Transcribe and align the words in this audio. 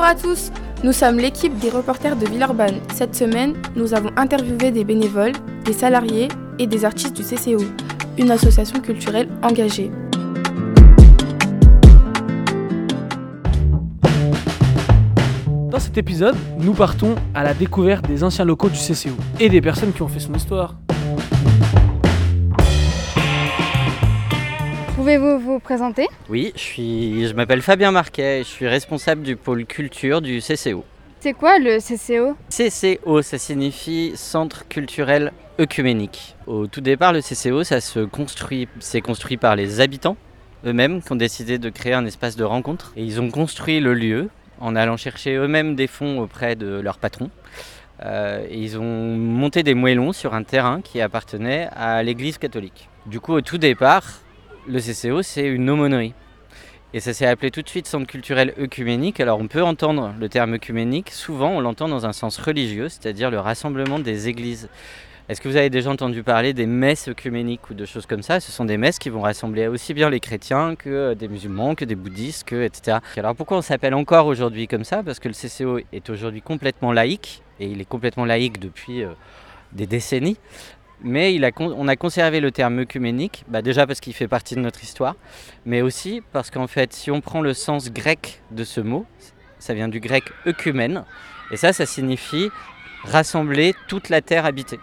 Bonjour 0.00 0.16
à 0.16 0.18
tous, 0.18 0.50
nous 0.82 0.92
sommes 0.92 1.18
l'équipe 1.18 1.58
des 1.58 1.68
reporters 1.68 2.16
de 2.16 2.24
Villeurbanne. 2.24 2.80
Cette 2.94 3.14
semaine, 3.14 3.52
nous 3.76 3.92
avons 3.92 4.08
interviewé 4.16 4.70
des 4.70 4.82
bénévoles, 4.82 5.34
des 5.66 5.74
salariés 5.74 6.28
et 6.58 6.66
des 6.66 6.86
artistes 6.86 7.14
du 7.14 7.22
CCO, 7.22 7.62
une 8.16 8.30
association 8.30 8.80
culturelle 8.80 9.28
engagée. 9.42 9.90
Dans 15.70 15.78
cet 15.78 15.98
épisode, 15.98 16.36
nous 16.58 16.72
partons 16.72 17.14
à 17.34 17.44
la 17.44 17.52
découverte 17.52 18.08
des 18.08 18.24
anciens 18.24 18.46
locaux 18.46 18.70
du 18.70 18.78
CCO 18.78 19.10
et 19.38 19.50
des 19.50 19.60
personnes 19.60 19.92
qui 19.92 20.00
ont 20.00 20.08
fait 20.08 20.20
son 20.20 20.32
histoire. 20.32 20.76
Pouvez-vous 25.10 25.40
vous 25.40 25.58
présenter? 25.58 26.06
Oui, 26.28 26.52
je, 26.54 26.60
suis, 26.60 27.26
je 27.26 27.34
m'appelle 27.34 27.62
Fabien 27.62 27.90
Marquet, 27.90 28.44
je 28.44 28.48
suis 28.48 28.68
responsable 28.68 29.22
du 29.22 29.34
pôle 29.34 29.66
culture 29.66 30.20
du 30.20 30.38
CCO. 30.38 30.84
C'est 31.18 31.32
quoi 31.32 31.58
le 31.58 31.78
CCO 31.80 32.36
CCO, 32.48 33.20
ça 33.20 33.36
signifie 33.36 34.12
Centre 34.14 34.68
culturel 34.68 35.32
œcuménique. 35.58 36.36
Au 36.46 36.68
tout 36.68 36.80
départ, 36.80 37.12
le 37.12 37.22
CCO, 37.22 37.64
ça 37.64 37.80
se 37.80 37.98
construit, 37.98 38.68
c'est 38.78 39.00
construit 39.00 39.36
par 39.36 39.56
les 39.56 39.80
habitants 39.80 40.16
eux-mêmes 40.64 41.02
qui 41.02 41.10
ont 41.10 41.16
décidé 41.16 41.58
de 41.58 41.70
créer 41.70 41.94
un 41.94 42.06
espace 42.06 42.36
de 42.36 42.44
rencontre. 42.44 42.92
Et 42.94 43.02
ils 43.02 43.20
ont 43.20 43.32
construit 43.32 43.80
le 43.80 43.94
lieu 43.94 44.28
en 44.60 44.76
allant 44.76 44.96
chercher 44.96 45.34
eux-mêmes 45.34 45.74
des 45.74 45.88
fonds 45.88 46.20
auprès 46.20 46.54
de 46.54 46.78
leur 46.78 46.98
patron. 46.98 47.30
Euh, 48.04 48.46
et 48.48 48.58
ils 48.58 48.78
ont 48.78 49.16
monté 49.16 49.64
des 49.64 49.74
moellons 49.74 50.12
sur 50.12 50.34
un 50.34 50.44
terrain 50.44 50.80
qui 50.80 51.00
appartenait 51.00 51.68
à 51.74 52.00
l'église 52.04 52.38
catholique. 52.38 52.88
Du 53.06 53.18
coup, 53.18 53.32
au 53.32 53.40
tout 53.40 53.58
départ, 53.58 54.04
le 54.70 54.80
CCO, 54.80 55.22
c'est 55.22 55.46
une 55.46 55.68
aumônerie. 55.68 56.14
Et 56.94 57.00
ça 57.00 57.12
s'est 57.12 57.26
appelé 57.26 57.50
tout 57.50 57.62
de 57.62 57.68
suite 57.68 57.86
centre 57.86 58.06
culturel 58.06 58.54
œcuménique. 58.58 59.20
Alors 59.20 59.38
on 59.38 59.48
peut 59.48 59.62
entendre 59.62 60.14
le 60.18 60.28
terme 60.28 60.54
œcuménique, 60.54 61.10
souvent 61.10 61.50
on 61.50 61.60
l'entend 61.60 61.88
dans 61.88 62.06
un 62.06 62.12
sens 62.12 62.38
religieux, 62.38 62.88
c'est-à-dire 62.88 63.30
le 63.30 63.38
rassemblement 63.38 63.98
des 63.98 64.28
églises. 64.28 64.68
Est-ce 65.28 65.40
que 65.40 65.48
vous 65.48 65.56
avez 65.56 65.70
déjà 65.70 65.90
entendu 65.90 66.24
parler 66.24 66.52
des 66.52 66.66
messes 66.66 67.06
œcuméniques 67.06 67.70
ou 67.70 67.74
de 67.74 67.84
choses 67.84 68.06
comme 68.06 68.22
ça? 68.22 68.40
Ce 68.40 68.50
sont 68.50 68.64
des 68.64 68.76
messes 68.76 68.98
qui 68.98 69.10
vont 69.10 69.20
rassembler 69.20 69.68
aussi 69.68 69.94
bien 69.94 70.10
les 70.10 70.18
chrétiens 70.18 70.74
que 70.74 71.14
des 71.14 71.28
musulmans, 71.28 71.76
que 71.76 71.84
des 71.84 71.94
bouddhistes, 71.94 72.44
que 72.44 72.64
etc. 72.64 72.98
Alors 73.16 73.36
pourquoi 73.36 73.58
on 73.58 73.62
s'appelle 73.62 73.94
encore 73.94 74.26
aujourd'hui 74.26 74.66
comme 74.66 74.82
ça? 74.82 75.04
Parce 75.04 75.20
que 75.20 75.28
le 75.28 75.34
CCO 75.34 75.78
est 75.92 76.10
aujourd'hui 76.10 76.42
complètement 76.42 76.92
laïque, 76.92 77.42
et 77.60 77.66
il 77.66 77.80
est 77.80 77.88
complètement 77.88 78.24
laïque 78.24 78.58
depuis 78.58 79.04
euh, 79.04 79.10
des 79.72 79.86
décennies 79.86 80.36
mais 81.02 81.38
on 81.58 81.88
a 81.88 81.96
conservé 81.96 82.40
le 82.40 82.50
terme 82.50 82.80
œcuménique, 82.80 83.44
bah 83.48 83.62
déjà 83.62 83.86
parce 83.86 84.00
qu'il 84.00 84.14
fait 84.14 84.28
partie 84.28 84.54
de 84.54 84.60
notre 84.60 84.82
histoire, 84.82 85.16
mais 85.64 85.82
aussi 85.82 86.22
parce 86.32 86.50
qu'en 86.50 86.66
fait, 86.66 86.92
si 86.92 87.10
on 87.10 87.20
prend 87.20 87.40
le 87.40 87.54
sens 87.54 87.90
grec 87.90 88.42
de 88.50 88.64
ce 88.64 88.80
mot, 88.80 89.06
ça 89.58 89.74
vient 89.74 89.88
du 89.88 90.00
grec 90.00 90.24
œcumène, 90.46 91.04
et 91.50 91.56
ça, 91.56 91.72
ça 91.72 91.86
signifie 91.86 92.50
rassembler 93.04 93.74
toute 93.88 94.08
la 94.08 94.20
terre 94.20 94.44
habitée. 94.44 94.78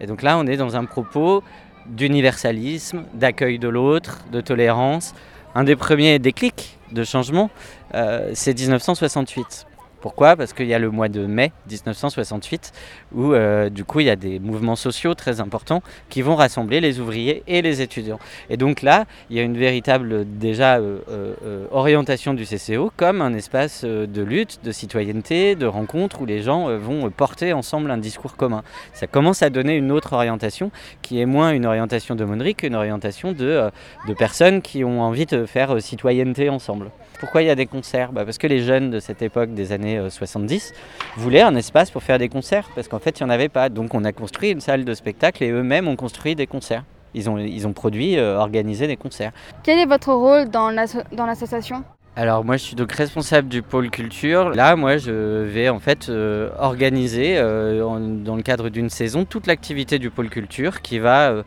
Et 0.00 0.06
donc 0.06 0.22
là, 0.22 0.38
on 0.38 0.46
est 0.46 0.56
dans 0.56 0.76
un 0.76 0.84
propos 0.84 1.42
d'universalisme, 1.86 3.04
d'accueil 3.14 3.58
de 3.58 3.68
l'autre, 3.68 4.24
de 4.30 4.40
tolérance. 4.40 5.14
Un 5.54 5.64
des 5.64 5.76
premiers 5.76 6.18
déclics 6.18 6.78
de 6.92 7.04
changement, 7.04 7.50
euh, 7.94 8.30
c'est 8.34 8.58
1968. 8.58 9.67
Pourquoi? 10.00 10.36
Parce 10.36 10.52
qu'il 10.52 10.66
y 10.66 10.74
a 10.74 10.78
le 10.78 10.90
mois 10.90 11.08
de 11.08 11.26
mai 11.26 11.52
1968 11.68 12.72
où 13.14 13.32
euh, 13.32 13.68
du 13.68 13.84
coup 13.84 13.98
il 13.98 14.06
y 14.06 14.10
a 14.10 14.16
des 14.16 14.38
mouvements 14.38 14.76
sociaux 14.76 15.14
très 15.14 15.40
importants 15.40 15.82
qui 16.08 16.22
vont 16.22 16.36
rassembler 16.36 16.80
les 16.80 17.00
ouvriers 17.00 17.42
et 17.48 17.62
les 17.62 17.82
étudiants. 17.82 18.20
Et 18.48 18.56
donc 18.56 18.82
là, 18.82 19.06
il 19.28 19.36
y 19.36 19.40
a 19.40 19.42
une 19.42 19.58
véritable 19.58 20.24
déjà 20.38 20.76
euh, 20.76 20.98
euh, 21.10 21.66
orientation 21.72 22.32
du 22.32 22.44
CCO 22.44 22.92
comme 22.96 23.20
un 23.22 23.34
espace 23.34 23.84
de 23.84 24.22
lutte, 24.22 24.60
de 24.62 24.70
citoyenneté, 24.70 25.56
de 25.56 25.66
rencontre 25.66 26.20
où 26.22 26.26
les 26.26 26.42
gens 26.42 26.76
vont 26.78 27.10
porter 27.10 27.52
ensemble 27.52 27.90
un 27.90 27.98
discours 27.98 28.36
commun. 28.36 28.62
Ça 28.92 29.08
commence 29.08 29.42
à 29.42 29.50
donner 29.50 29.74
une 29.74 29.90
autre 29.90 30.12
orientation 30.12 30.70
qui 31.02 31.20
est 31.20 31.26
moins 31.26 31.50
une 31.50 31.66
orientation 31.66 32.14
de 32.14 32.28
qu'une 32.52 32.76
orientation 32.76 33.32
de, 33.32 33.68
de 34.06 34.14
personnes 34.14 34.62
qui 34.62 34.84
ont 34.84 35.02
envie 35.02 35.26
de 35.26 35.44
faire 35.44 35.82
citoyenneté 35.82 36.50
ensemble. 36.50 36.90
Pourquoi 37.18 37.42
il 37.42 37.46
y 37.46 37.50
a 37.50 37.56
des 37.56 37.66
concerts? 37.66 38.12
Bah 38.12 38.24
Parce 38.24 38.38
que 38.38 38.46
les 38.46 38.60
jeunes 38.60 38.90
de 38.90 39.00
cette 39.00 39.22
époque 39.22 39.52
des 39.52 39.72
années 39.72 39.87
70 40.08 40.72
euh, 40.72 41.20
voulaient 41.20 41.42
un 41.42 41.54
espace 41.56 41.90
pour 41.90 42.02
faire 42.02 42.18
des 42.18 42.28
concerts, 42.28 42.68
parce 42.74 42.88
qu'en 42.88 42.98
fait 42.98 43.18
il 43.18 43.24
n'y 43.24 43.30
en 43.30 43.32
avait 43.32 43.48
pas. 43.48 43.68
Donc 43.68 43.94
on 43.94 44.04
a 44.04 44.12
construit 44.12 44.50
une 44.50 44.60
salle 44.60 44.84
de 44.84 44.94
spectacle 44.94 45.42
et 45.44 45.50
eux-mêmes 45.50 45.88
ont 45.88 45.96
construit 45.96 46.34
des 46.34 46.46
concerts. 46.46 46.84
Ils 47.14 47.30
ont, 47.30 47.38
ils 47.38 47.66
ont 47.66 47.72
produit, 47.72 48.18
euh, 48.18 48.36
organisé 48.36 48.86
des 48.86 48.96
concerts. 48.96 49.32
Quel 49.62 49.78
est 49.78 49.86
votre 49.86 50.12
rôle 50.12 50.50
dans 50.50 50.70
l'association? 50.70 51.84
Alors 52.16 52.44
moi 52.44 52.56
je 52.56 52.64
suis 52.64 52.74
donc 52.74 52.90
responsable 52.90 53.48
du 53.48 53.62
pôle 53.62 53.90
culture. 53.90 54.50
Là 54.50 54.74
moi 54.74 54.96
je 54.96 55.44
vais 55.44 55.68
en 55.68 55.78
fait 55.78 56.08
euh, 56.08 56.50
organiser 56.58 57.36
dans 57.38 58.34
le 58.34 58.42
cadre 58.42 58.70
d'une 58.70 58.90
saison 58.90 59.24
toute 59.24 59.46
l'activité 59.46 60.00
du 60.00 60.10
pôle 60.10 60.28
culture 60.28 60.82
qui 60.82 60.98
va 60.98 61.30
euh, 61.30 61.42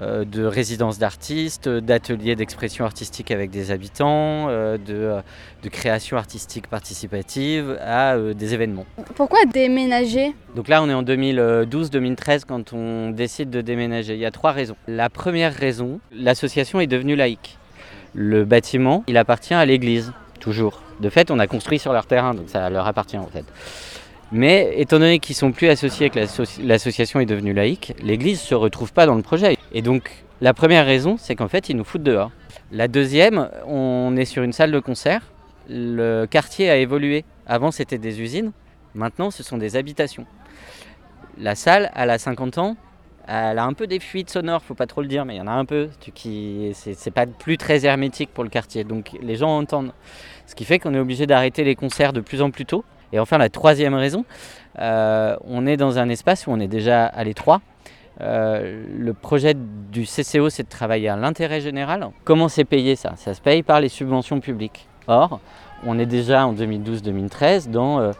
de 0.00 0.44
résidences 0.44 0.98
d'artistes, 0.98 1.68
d'ateliers 1.68 2.36
d'expression 2.36 2.84
artistique 2.84 3.30
avec 3.30 3.50
des 3.50 3.70
habitants, 3.70 4.48
euh, 4.48 4.78
euh, 4.88 5.20
de, 5.62 5.68
création 5.68 6.16
artistique 6.16 6.68
participative 6.68 7.78
à 7.80 8.16
des 8.18 8.54
événements. 8.54 8.86
Pourquoi 9.14 9.40
déménager? 9.44 10.34
Donc 10.56 10.68
là 10.68 10.82
on 10.82 10.88
est 10.88 10.94
en 10.94 11.02
2012-2013 11.02 12.44
quand 12.46 12.72
on 12.72 13.10
décide 13.10 13.50
de 13.50 13.60
déménager. 13.60 14.14
Il 14.14 14.20
y 14.20 14.26
a 14.26 14.30
trois 14.30 14.52
raisons. 14.52 14.76
La 14.88 15.10
première 15.10 15.54
raison, 15.54 16.00
l'association 16.12 16.80
est 16.80 16.86
devenue 16.86 17.16
laïque. 17.16 17.58
Le 18.14 18.44
bâtiment, 18.44 19.04
il 19.06 19.16
appartient 19.16 19.54
à 19.54 19.64
l'église, 19.64 20.12
toujours. 20.40 20.82
De 21.00 21.08
fait, 21.08 21.30
on 21.30 21.38
a 21.38 21.46
construit 21.46 21.78
sur 21.78 21.92
leur 21.92 22.06
terrain, 22.06 22.34
donc 22.34 22.48
ça 22.48 22.68
leur 22.70 22.86
appartient 22.86 23.18
en 23.18 23.28
fait. 23.28 23.44
Mais 24.32 24.74
étant 24.76 24.98
donné 24.98 25.18
qu'ils 25.18 25.34
sont 25.34 25.50
plus 25.50 25.68
associés, 25.68 26.08
que 26.08 26.20
l'association 26.62 27.20
est 27.20 27.26
devenue 27.26 27.52
laïque, 27.52 27.94
l'Église 28.02 28.40
ne 28.40 28.46
se 28.46 28.54
retrouve 28.54 28.92
pas 28.92 29.06
dans 29.06 29.16
le 29.16 29.22
projet. 29.22 29.56
Et 29.72 29.82
donc 29.82 30.24
la 30.40 30.54
première 30.54 30.86
raison, 30.86 31.16
c'est 31.18 31.34
qu'en 31.34 31.48
fait, 31.48 31.68
ils 31.68 31.76
nous 31.76 31.84
foutent 31.84 32.02
dehors. 32.02 32.30
La 32.72 32.88
deuxième, 32.88 33.50
on 33.66 34.16
est 34.16 34.24
sur 34.24 34.42
une 34.42 34.52
salle 34.52 34.70
de 34.70 34.78
concert. 34.78 35.22
Le 35.68 36.26
quartier 36.26 36.70
a 36.70 36.76
évolué. 36.76 37.24
Avant, 37.46 37.70
c'était 37.70 37.98
des 37.98 38.20
usines. 38.20 38.52
Maintenant, 38.94 39.30
ce 39.30 39.42
sont 39.42 39.58
des 39.58 39.76
habitations. 39.76 40.26
La 41.36 41.54
salle, 41.54 41.90
elle 41.94 42.10
a 42.10 42.18
50 42.18 42.58
ans. 42.58 42.76
Elle 43.26 43.58
a 43.58 43.64
un 43.64 43.74
peu 43.74 43.86
des 43.86 44.00
fuites 44.00 44.30
sonores, 44.30 44.62
faut 44.62 44.74
pas 44.74 44.86
trop 44.86 45.02
le 45.02 45.06
dire, 45.06 45.24
mais 45.24 45.34
il 45.34 45.38
y 45.38 45.40
en 45.40 45.46
a 45.46 45.52
un 45.52 45.64
peu. 45.64 45.88
Qui, 46.14 46.72
c'est 46.74 47.10
pas 47.10 47.26
plus 47.26 47.58
très 47.58 47.84
hermétique 47.84 48.30
pour 48.32 48.44
le 48.44 48.50
quartier. 48.50 48.84
Donc 48.84 49.10
les 49.20 49.36
gens 49.36 49.56
entendent. 49.56 49.92
Ce 50.46 50.54
qui 50.54 50.64
fait 50.64 50.78
qu'on 50.78 50.94
est 50.94 50.98
obligé 50.98 51.26
d'arrêter 51.26 51.64
les 51.64 51.74
concerts 51.74 52.12
de 52.12 52.20
plus 52.20 52.40
en 52.40 52.50
plus 52.50 52.64
tôt 52.64 52.84
et 53.12 53.18
enfin, 53.18 53.38
la 53.38 53.48
troisième 53.48 53.94
raison, 53.94 54.24
euh, 54.78 55.36
on 55.44 55.66
est 55.66 55.76
dans 55.76 55.98
un 55.98 56.08
espace 56.08 56.46
où 56.46 56.50
on 56.50 56.60
est 56.60 56.68
déjà 56.68 57.06
à 57.06 57.24
l'étroit. 57.24 57.60
Euh, 58.20 58.84
le 58.98 59.14
projet 59.14 59.54
du 59.54 60.04
CCO, 60.04 60.50
c'est 60.50 60.64
de 60.64 60.68
travailler 60.68 61.08
à 61.08 61.16
l'intérêt 61.16 61.60
général. 61.60 62.08
Comment 62.24 62.48
c'est 62.48 62.64
payé 62.64 62.94
ça? 62.96 63.14
Ça 63.16 63.34
se 63.34 63.40
paye 63.40 63.62
par 63.62 63.80
les 63.80 63.88
subventions 63.88 64.40
publiques. 64.40 64.86
Or, 65.06 65.40
on 65.86 65.98
est 65.98 66.06
déjà 66.06 66.46
en 66.46 66.54
2012-2013 66.54 67.70
dans 67.70 67.98
euh, 67.98 68.12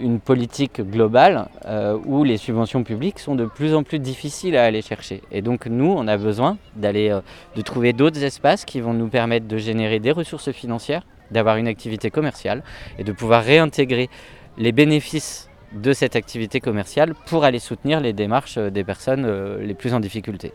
une 0.00 0.20
politique 0.20 0.80
globale 0.80 1.48
où 2.06 2.22
les 2.22 2.36
subventions 2.36 2.84
publiques 2.84 3.18
sont 3.18 3.34
de 3.34 3.46
plus 3.46 3.74
en 3.74 3.82
plus 3.82 3.98
difficiles 3.98 4.56
à 4.56 4.62
aller 4.62 4.80
chercher. 4.80 5.22
Et 5.32 5.42
donc 5.42 5.66
nous, 5.66 5.92
on 5.92 6.06
a 6.06 6.16
besoin 6.16 6.56
d'aller, 6.76 7.18
de 7.56 7.62
trouver 7.62 7.92
d'autres 7.92 8.22
espaces 8.22 8.64
qui 8.64 8.80
vont 8.80 8.94
nous 8.94 9.08
permettre 9.08 9.48
de 9.48 9.56
générer 9.56 9.98
des 9.98 10.12
ressources 10.12 10.52
financières 10.52 11.02
d'avoir 11.32 11.56
une 11.56 11.68
activité 11.68 12.10
commerciale 12.10 12.62
et 12.98 13.04
de 13.04 13.12
pouvoir 13.12 13.42
réintégrer 13.42 14.08
les 14.58 14.72
bénéfices 14.72 15.48
de 15.72 15.92
cette 15.92 16.16
activité 16.16 16.60
commerciale 16.60 17.14
pour 17.26 17.44
aller 17.44 17.58
soutenir 17.58 18.00
les 18.00 18.12
démarches 18.12 18.58
euh, 18.58 18.70
des 18.70 18.84
personnes 18.84 19.24
euh, 19.24 19.62
les 19.62 19.74
plus 19.74 19.94
en 19.94 20.00
difficulté. 20.00 20.52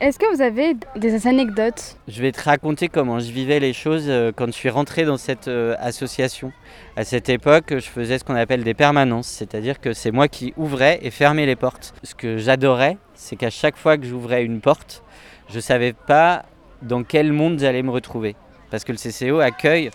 Est-ce 0.00 0.18
que 0.18 0.34
vous 0.34 0.42
avez 0.42 0.74
des 0.96 1.26
anecdotes? 1.26 1.96
Je 2.08 2.20
vais 2.20 2.32
te 2.32 2.42
raconter 2.42 2.88
comment 2.88 3.20
je 3.20 3.30
vivais 3.30 3.60
les 3.60 3.72
choses 3.72 4.06
euh, 4.08 4.32
quand 4.34 4.46
je 4.46 4.52
suis 4.52 4.68
rentré 4.68 5.04
dans 5.04 5.16
cette 5.16 5.48
association. 5.78 6.52
À 6.96 7.04
cette 7.04 7.28
époque, 7.28 7.66
je 7.70 7.86
faisais 7.86 8.18
ce 8.18 8.24
qu'on 8.24 8.34
appelle 8.34 8.64
des 8.64 8.74
permanences, 8.74 9.28
c'est-à-dire 9.28 9.80
que 9.80 9.92
c'est 9.92 10.10
moi 10.10 10.28
qui 10.28 10.52
ouvrais 10.56 10.98
et 11.02 11.10
fermais 11.10 11.46
les 11.46 11.56
portes. 11.56 11.94
Ce 12.02 12.14
que 12.14 12.38
j'adorais, 12.38 12.98
c'est 13.14 13.36
qu'à 13.36 13.50
chaque 13.50 13.76
fois 13.76 13.96
que 13.96 14.04
j'ouvrais 14.04 14.44
une 14.44 14.60
porte, 14.60 15.02
je 15.48 15.56
ne 15.56 15.60
savais 15.60 15.92
pas 15.92 16.44
dans 16.82 17.04
quel 17.04 17.32
monde 17.32 17.58
j'allais 17.60 17.82
me 17.82 17.90
retrouver 17.90 18.34
parce 18.74 18.82
que 18.82 18.90
le 18.90 18.98
CCO 18.98 19.38
accueille 19.38 19.90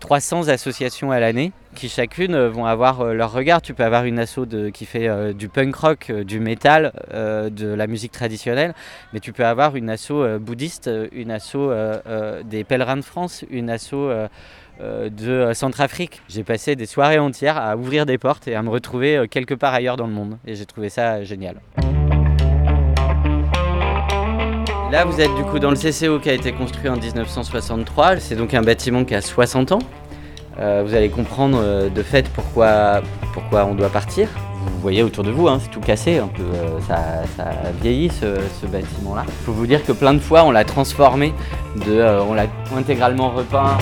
300 0.00 0.48
associations 0.48 1.10
à 1.10 1.20
l'année 1.20 1.52
qui 1.74 1.88
chacune 1.88 2.34
euh, 2.34 2.48
vont 2.48 2.66
avoir 2.66 3.00
euh, 3.00 3.14
leur 3.14 3.32
regard. 3.32 3.62
Tu 3.62 3.74
peux 3.74 3.84
avoir 3.84 4.04
une 4.04 4.18
asso 4.18 4.40
qui 4.72 4.84
fait 4.84 5.08
euh, 5.08 5.32
du 5.32 5.48
punk 5.48 5.74
rock, 5.76 6.12
du 6.12 6.40
métal, 6.40 6.92
de 7.12 7.68
la 7.68 7.86
musique 7.86 8.12
traditionnelle, 8.12 8.74
mais 9.12 9.20
tu 9.20 9.32
peux 9.32 9.44
avoir 9.44 9.76
une 9.76 9.90
asso 9.90 10.38
bouddhiste, 10.40 10.90
une 11.12 11.30
asso 11.30 11.56
des 12.44 12.64
pèlerins 12.64 12.96
de 12.96 13.02
France, 13.02 13.44
une 13.50 13.70
asso 13.70 14.10
de 14.80 15.52
Centrafrique. 15.54 16.22
J'ai 16.28 16.44
passé 16.44 16.76
des 16.76 16.86
soirées 16.86 17.18
entières 17.18 17.58
à 17.58 17.76
ouvrir 17.76 18.06
des 18.06 18.18
portes 18.18 18.48
et 18.48 18.54
à 18.54 18.62
me 18.62 18.70
retrouver 18.70 19.26
quelque 19.30 19.54
part 19.54 19.74
ailleurs 19.74 19.96
dans 19.96 20.06
le 20.06 20.12
monde 20.12 20.38
et 20.46 20.54
j'ai 20.54 20.66
trouvé 20.66 20.88
ça 20.88 21.22
génial. 21.24 21.56
Là, 24.90 25.04
vous 25.04 25.20
êtes 25.20 25.34
du 25.34 25.42
coup 25.42 25.58
dans 25.58 25.70
le 25.70 25.76
CCO 25.76 26.18
qui 26.18 26.30
a 26.30 26.32
été 26.32 26.50
construit 26.52 26.88
en 26.88 26.96
1963. 26.96 28.20
C'est 28.20 28.36
donc 28.36 28.54
un 28.54 28.62
bâtiment 28.62 29.04
qui 29.04 29.14
a 29.14 29.20
60 29.20 29.72
ans. 29.72 29.80
Euh, 30.58 30.82
vous 30.84 30.94
allez 30.94 31.10
comprendre 31.10 31.58
euh, 31.60 31.90
de 31.90 32.02
fait 32.02 32.26
pourquoi, 32.30 33.02
on 33.52 33.74
doit 33.74 33.90
partir. 33.90 34.28
Vous 34.64 34.80
voyez 34.80 35.02
autour 35.02 35.24
de 35.24 35.30
vous, 35.30 35.46
hein, 35.46 35.58
c'est 35.62 35.70
tout 35.70 35.80
cassé, 35.80 36.18
euh, 36.18 36.78
ça, 36.86 37.52
vieillit 37.82 38.10
ce, 38.10 38.66
bâtiment-là. 38.66 39.24
Il 39.26 39.44
faut 39.44 39.52
vous 39.52 39.66
dire 39.66 39.84
que 39.84 39.92
plein 39.92 40.14
de 40.14 40.20
fois 40.20 40.44
on 40.44 40.50
l'a 40.50 40.64
transformé, 40.64 41.34
on 41.86 42.32
l'a 42.32 42.46
intégralement 42.74 43.28
repeint. 43.30 43.76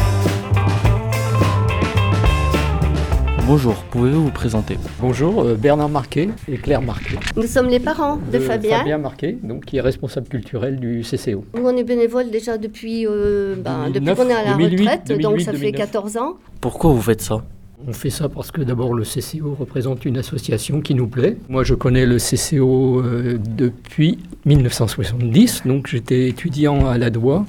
Bonjour, 3.46 3.76
pouvez-vous 3.92 4.24
vous 4.24 4.30
présenter 4.32 4.76
Bonjour, 5.00 5.40
euh, 5.40 5.54
Bernard 5.54 5.88
Marquet 5.88 6.30
et 6.48 6.56
Claire 6.56 6.82
Marquet. 6.82 7.16
Nous 7.36 7.46
sommes 7.46 7.68
les 7.68 7.78
parents 7.78 8.18
de, 8.32 8.40
Fabien. 8.40 8.78
Fabien 8.78 8.98
Marquet, 8.98 9.38
donc, 9.40 9.66
qui 9.66 9.76
est 9.76 9.80
responsable 9.80 10.26
culturel 10.26 10.80
du 10.80 11.02
CCO. 11.02 11.44
Nous, 11.54 11.62
on 11.62 11.76
est 11.76 11.84
bénévole 11.84 12.30
déjà 12.32 12.58
depuis, 12.58 13.06
euh, 13.06 13.54
ben, 13.54 13.86
depuis 13.86 14.00
2009, 14.00 14.18
qu'on 14.18 14.28
est 14.28 14.32
à 14.32 14.42
la 14.42 14.56
2008, 14.56 14.78
retraite, 14.80 15.22
donc 15.22 15.40
ça 15.40 15.52
2008, 15.52 15.58
fait 15.60 15.72
2009. 15.72 15.76
14 15.76 16.16
ans. 16.16 16.36
Pourquoi 16.60 16.90
vous 16.90 17.00
faites 17.00 17.20
ça 17.20 17.44
On 17.86 17.92
fait 17.92 18.10
ça 18.10 18.28
parce 18.28 18.50
que 18.50 18.62
d'abord 18.62 18.94
le 18.94 19.04
CCO 19.04 19.54
représente 19.54 20.04
une 20.04 20.18
association 20.18 20.80
qui 20.80 20.96
nous 20.96 21.06
plaît. 21.06 21.36
Moi 21.48 21.62
je 21.62 21.74
connais 21.74 22.04
le 22.04 22.16
CCO 22.16 23.00
euh, 23.00 23.38
depuis 23.38 24.18
1970, 24.44 25.62
donc 25.66 25.86
j'étais 25.86 26.28
étudiant 26.28 26.88
à 26.88 26.98
la 26.98 27.10
DOI. 27.10 27.46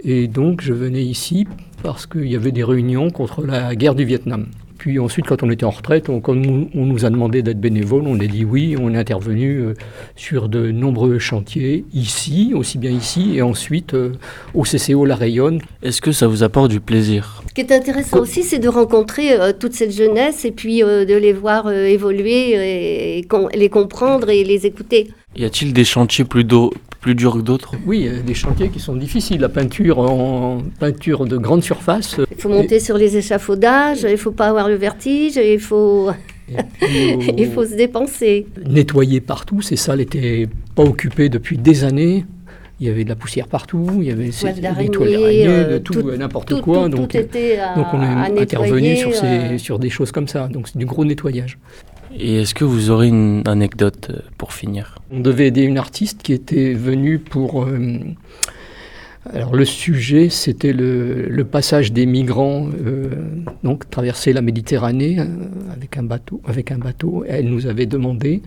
Et 0.00 0.28
donc 0.28 0.60
je 0.60 0.74
venais 0.74 1.04
ici 1.04 1.46
parce 1.82 2.06
qu'il 2.06 2.30
y 2.30 2.36
avait 2.36 2.52
des 2.52 2.64
réunions 2.64 3.08
contre 3.08 3.46
la 3.46 3.74
guerre 3.74 3.94
du 3.94 4.04
Vietnam. 4.04 4.46
Puis 4.80 4.98
ensuite, 4.98 5.26
quand 5.26 5.42
on 5.42 5.50
était 5.50 5.64
en 5.66 5.70
retraite, 5.70 6.08
on, 6.08 6.20
comme 6.20 6.40
nous- 6.40 6.70
on 6.74 6.86
nous 6.86 7.04
a 7.04 7.10
demandé 7.10 7.42
d'être 7.42 7.60
bénévole, 7.60 8.04
on 8.06 8.18
a 8.18 8.24
dit 8.26 8.46
oui. 8.46 8.76
On 8.80 8.94
est 8.94 8.96
intervenu 8.96 9.58
euh, 9.58 9.74
sur 10.16 10.48
de 10.48 10.70
nombreux 10.70 11.18
chantiers, 11.18 11.84
ici, 11.92 12.52
aussi 12.54 12.78
bien 12.78 12.90
ici, 12.90 13.32
et 13.36 13.42
ensuite 13.42 13.92
euh, 13.92 14.12
au 14.54 14.62
CCO 14.62 15.04
La 15.04 15.16
Rayonne. 15.16 15.60
Est-ce 15.82 16.00
que 16.00 16.12
ça 16.12 16.26
vous 16.26 16.42
apporte 16.42 16.70
du 16.70 16.80
plaisir? 16.80 17.42
Ce 17.50 17.52
qui 17.52 17.60
est 17.60 17.72
intéressant 17.72 18.20
aussi, 18.20 18.42
c'est 18.42 18.58
de 18.58 18.68
rencontrer 18.68 19.32
euh, 19.38 19.52
toute 19.52 19.74
cette 19.74 19.92
jeunesse 19.92 20.46
et 20.46 20.50
puis 20.50 20.82
euh, 20.82 21.04
de 21.04 21.14
les 21.14 21.34
voir 21.34 21.66
euh, 21.66 21.84
évoluer 21.84 22.52
et, 22.52 23.18
et 23.18 23.22
com- 23.24 23.50
les 23.54 23.68
comprendre 23.68 24.30
et 24.30 24.44
les 24.44 24.64
écouter. 24.64 25.10
Y 25.36 25.44
a-t-il 25.44 25.74
des 25.74 25.84
chantiers 25.84 26.24
plus, 26.24 26.44
do- 26.44 26.72
plus 27.00 27.14
durs 27.14 27.34
que 27.36 27.40
d'autres 27.42 27.74
Oui, 27.86 28.06
euh, 28.08 28.20
des 28.22 28.34
chantiers 28.34 28.68
qui 28.68 28.78
sont 28.78 28.94
difficiles. 28.94 29.40
La 29.40 29.48
peinture 29.48 29.98
en 29.98 30.58
peinture 30.78 31.24
de 31.26 31.36
grande 31.36 31.62
surface. 31.62 32.18
euh, 32.18 32.26
Il 32.30 32.40
faut 32.40 32.48
monter 32.50 32.78
sur 32.80 32.96
les 32.98 33.16
échafaudages, 33.16 34.02
il 34.02 34.12
ne 34.12 34.16
faut 34.16 34.32
pas 34.32 34.48
avoir 34.48 34.68
le 34.68 34.74
vertige, 34.74 35.36
il 35.36 35.58
faut, 35.60 36.10
puis, 36.46 37.14
au- 37.14 37.20
il 37.38 37.50
faut 37.50 37.64
se 37.64 37.74
dépenser. 37.74 38.46
nettoyer 38.68 39.20
partout. 39.20 39.62
Ces 39.62 39.76
salles 39.76 39.98
n'étaient 39.98 40.48
pas 40.74 40.82
occupées 40.82 41.28
depuis 41.28 41.56
des 41.56 41.84
années. 41.84 42.26
Il 42.80 42.86
y 42.86 42.90
avait 42.90 43.04
de 43.04 43.10
la 43.10 43.14
poussière 43.16 43.46
partout, 43.46 43.86
il 43.98 44.04
y 44.04 44.10
avait 44.10 44.26
des 44.26 44.30
toiles 44.32 44.60
d'araignée, 44.60 45.46
euh, 45.46 45.72
de 45.74 45.78
tout, 45.78 45.92
tout- 46.00 46.08
euh, 46.08 46.16
n'importe 46.16 46.58
quoi. 46.62 46.84
tout- 46.88 46.96
donc, 46.96 47.10
tout 47.10 47.16
était 47.18 47.58
à, 47.58 47.74
donc 47.74 47.86
on 47.92 48.00
est 48.02 48.40
intervenu 48.40 48.80
nettoyer, 48.80 48.96
sur, 48.96 49.14
ces- 49.14 49.26
euh, 49.26 49.58
sur 49.58 49.78
des 49.78 49.90
choses 49.90 50.12
comme 50.12 50.28
ça. 50.28 50.48
Donc 50.48 50.66
c'est 50.68 50.78
du 50.78 50.86
gros 50.86 51.04
nettoyage. 51.04 51.58
Et 52.12 52.40
est-ce 52.42 52.54
que 52.54 52.64
vous 52.64 52.90
aurez 52.90 53.08
une 53.08 53.42
anecdote 53.46 54.08
euh, 54.10 54.18
pour 54.36 54.52
finir? 54.52 54.98
On 55.10 55.20
devait 55.20 55.46
aider 55.46 55.62
une 55.62 55.78
artiste 55.78 56.22
qui 56.22 56.32
était 56.32 56.74
venue 56.74 57.18
pour. 57.18 57.64
euh, 57.64 57.98
alors 59.32 59.54
le 59.54 59.64
sujet, 59.64 60.28
c'était 60.30 60.72
le, 60.72 61.28
le 61.28 61.44
passage 61.44 61.92
des 61.92 62.06
migrants, 62.06 62.68
euh, 62.84 63.10
donc 63.62 63.88
traverser 63.90 64.32
la 64.32 64.40
Méditerranée 64.42 65.18
avec 65.72 65.96
un 65.98 66.02
bateau. 66.02 66.40
Avec 66.46 66.72
un 66.72 66.78
bateau. 66.78 67.24
Elle 67.28 67.48
nous 67.48 67.66
avait 67.66 67.86
demandé 67.86 68.42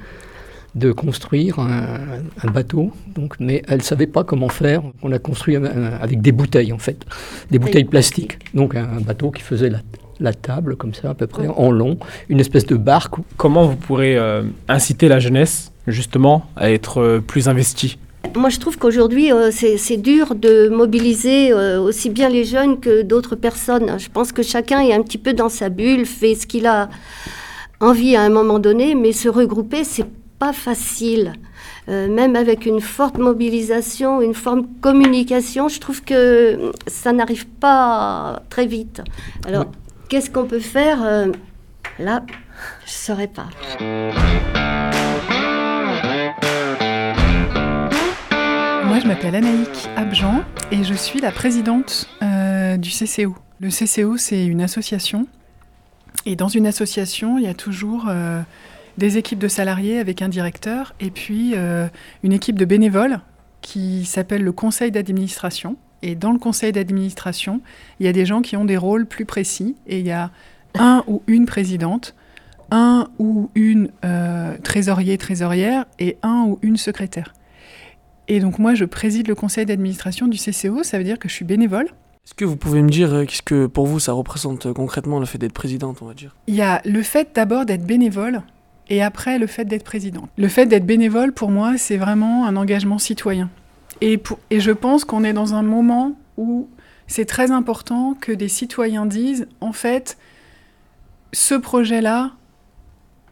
de 0.75 0.91
construire 0.91 1.59
un, 1.59 1.99
un 2.41 2.51
bateau, 2.51 2.91
donc, 3.13 3.35
mais 3.39 3.61
elle 3.67 3.77
ne 3.77 3.83
savait 3.83 4.07
pas 4.07 4.23
comment 4.23 4.49
faire. 4.49 4.81
On 5.03 5.11
a 5.11 5.19
construit 5.19 5.55
un- 5.55 5.63
un- 5.65 5.93
avec 6.01 6.21
des 6.21 6.31
bouteilles 6.31 6.73
en 6.73 6.79
fait, 6.79 7.05
des 7.51 7.59
bouteilles 7.59 7.83
plastiques. 7.85 8.39
Donc 8.55 8.75
un 8.75 8.99
bateau 8.99 9.29
qui 9.29 9.43
faisait 9.43 9.69
la, 9.69 9.79
la 10.23 10.33
table 10.33 10.75
comme 10.75 10.93
ça 10.93 11.11
à 11.11 11.13
peu 11.13 11.27
près 11.27 11.47
en 11.47 11.71
long, 11.71 11.97
une 12.29 12.39
espèce 12.39 12.65
de 12.65 12.75
barque 12.75 13.15
Comment 13.37 13.65
vous 13.65 13.75
pourrez 13.75 14.17
euh, 14.17 14.43
inciter 14.67 15.07
la 15.07 15.19
jeunesse 15.19 15.71
justement 15.85 16.45
à 16.55 16.71
être 16.71 17.01
euh, 17.01 17.19
plus 17.19 17.47
investie? 17.47 17.97
Moi, 18.35 18.49
je 18.49 18.59
trouve 18.59 18.79
qu'aujourd'hui, 18.79 19.31
euh, 19.31 19.51
c'est 19.51 19.97
dur 19.97 20.33
de 20.33 20.69
mobiliser 20.69 21.51
euh, 21.51 21.79
aussi 21.79 22.09
bien 22.09 22.29
les 22.29 22.45
jeunes 22.45 22.79
que 22.79 23.03
d'autres 23.03 23.35
personnes. 23.35 23.99
Je 23.99 24.09
pense 24.09 24.31
que 24.31 24.41
chacun 24.41 24.79
est 24.79 24.93
un 24.93 25.03
petit 25.03 25.19
peu 25.19 25.33
dans 25.33 25.49
sa 25.49 25.69
bulle, 25.69 26.05
fait 26.05 26.33
ce 26.33 26.47
qu'il 26.47 26.65
a 26.65 26.89
envie 27.79 28.15
à 28.15 28.21
un 28.21 28.29
moment 28.29 28.57
donné, 28.57 28.95
mais 28.95 29.11
se 29.11 29.29
regrouper, 29.29 29.83
c'est 29.83 30.07
pas 30.39 30.53
facile. 30.53 31.33
Euh, 31.89 32.07
même 32.07 32.35
avec 32.35 32.65
une 32.65 32.81
forte 32.81 33.17
mobilisation, 33.17 34.21
une 34.21 34.33
forte 34.33 34.65
communication, 34.81 35.67
je 35.67 35.79
trouve 35.79 36.01
que 36.01 36.71
ça 36.87 37.11
n'arrive 37.11 37.45
pas 37.45 38.41
très 38.49 38.65
vite. 38.65 39.01
Alors, 39.45 39.65
qu'est-ce 40.13 40.29
qu'on 40.29 40.45
peut 40.45 40.59
faire 40.59 41.01
Euh, 41.01 41.31
Là, 41.97 42.23
je 42.85 42.85
ne 42.85 42.87
saurais 42.87 43.27
pas. 43.27 43.47
Moi, 48.85 48.99
je 48.99 49.07
m'appelle 49.07 49.33
Anaïk 49.33 49.89
Abjan 49.95 50.43
et 50.71 50.83
je 50.83 50.93
suis 50.93 51.19
la 51.19 51.31
présidente 51.31 52.07
euh, 52.21 52.77
du 52.77 52.91
CCO. 52.91 53.35
Le 53.59 53.69
CCO, 53.69 54.17
c'est 54.17 54.45
une 54.45 54.61
association. 54.61 55.25
Et 56.27 56.35
dans 56.35 56.47
une 56.47 56.67
association, 56.67 57.39
il 57.39 57.45
y 57.45 57.47
a 57.47 57.55
toujours 57.55 58.05
euh, 58.07 58.39
des 58.99 59.17
équipes 59.17 59.39
de 59.39 59.47
salariés 59.47 59.97
avec 59.97 60.21
un 60.21 60.29
directeur 60.29 60.93
et 60.99 61.09
puis 61.09 61.55
une 62.21 62.33
équipe 62.33 62.59
de 62.59 62.65
bénévoles 62.65 63.19
qui 63.61 64.05
s'appelle 64.05 64.43
le 64.43 64.51
conseil 64.51 64.91
d'administration. 64.91 65.75
Et 66.03 66.15
dans 66.15 66.33
le 66.33 66.37
conseil 66.37 66.73
d'administration, 66.73 67.61
il 67.99 68.05
y 68.05 68.09
a 68.09 68.11
des 68.11 68.25
gens 68.25 68.41
qui 68.41 68.57
ont 68.57 68.65
des 68.65 68.77
rôles 68.77 69.05
plus 69.05 69.25
précis 69.25 69.75
et 69.87 69.99
il 69.99 70.05
y 70.05 70.11
a 70.11 70.31
un 70.77 71.01
ou 71.07 71.23
une 71.27 71.45
présidente, 71.45 72.13
un 72.71 73.07
ou 73.19 73.49
une 73.55 73.89
euh, 74.03 74.57
trésorier, 74.63 75.17
trésorière 75.17 75.85
et 75.99 76.17
un 76.21 76.43
ou 76.45 76.59
une 76.61 76.75
secrétaire. 76.75 77.33
Et 78.27 78.41
donc 78.41 78.59
moi, 78.59 78.75
je 78.75 78.83
préside 78.83 79.29
le 79.29 79.35
conseil 79.35 79.65
d'administration 79.65 80.27
du 80.27 80.37
CCO, 80.37 80.83
ça 80.83 80.97
veut 80.97 81.05
dire 81.05 81.17
que 81.17 81.29
je 81.29 81.33
suis 81.33 81.45
bénévole. 81.45 81.85
Est-ce 82.25 82.33
que 82.33 82.45
vous 82.45 82.57
pouvez 82.57 82.81
me 82.81 82.89
dire 82.89 83.13
euh, 83.13 83.25
qu'est-ce 83.25 83.41
que 83.41 83.65
pour 83.65 83.85
vous 83.85 83.99
ça 83.99 84.11
représente 84.11 84.65
euh, 84.65 84.73
concrètement 84.73 85.19
le 85.19 85.25
fait 85.25 85.37
d'être 85.37 85.53
présidente, 85.53 85.99
on 86.01 86.05
va 86.05 86.13
dire? 86.13 86.35
Il 86.47 86.55
y 86.55 86.61
a 86.61 86.81
le 86.83 87.01
fait 87.01 87.29
d'abord 87.33 87.65
d'être 87.65 87.85
bénévole 87.85 88.41
et 88.89 89.01
après 89.01 89.39
le 89.39 89.47
fait 89.47 89.65
d'être 89.65 89.85
présidente. 89.85 90.29
Le 90.37 90.47
fait 90.49 90.65
d'être 90.65 90.85
bénévole, 90.85 91.31
pour 91.31 91.49
moi, 91.49 91.77
c'est 91.77 91.97
vraiment 91.97 92.45
un 92.45 92.57
engagement 92.57 92.97
citoyen. 92.97 93.49
Et, 94.01 94.17
pour- 94.17 94.39
et 94.49 94.59
je 94.59 94.71
pense 94.71 95.05
qu'on 95.05 95.23
est 95.23 95.33
dans 95.33 95.53
un 95.53 95.63
moment 95.63 96.13
où 96.37 96.67
c'est 97.07 97.25
très 97.25 97.51
important 97.51 98.15
que 98.19 98.31
des 98.31 98.47
citoyens 98.47 99.05
disent, 99.05 99.47
en 99.61 99.73
fait, 99.73 100.17
ce 101.31 101.55
projet-là, 101.55 102.31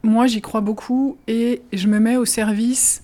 moi 0.03 0.27
j'y 0.27 0.41
crois 0.41 0.61
beaucoup 0.61 1.17
et 1.27 1.61
je 1.73 1.87
me 1.87 1.99
mets 1.99 2.17
au 2.17 2.25
service 2.25 3.03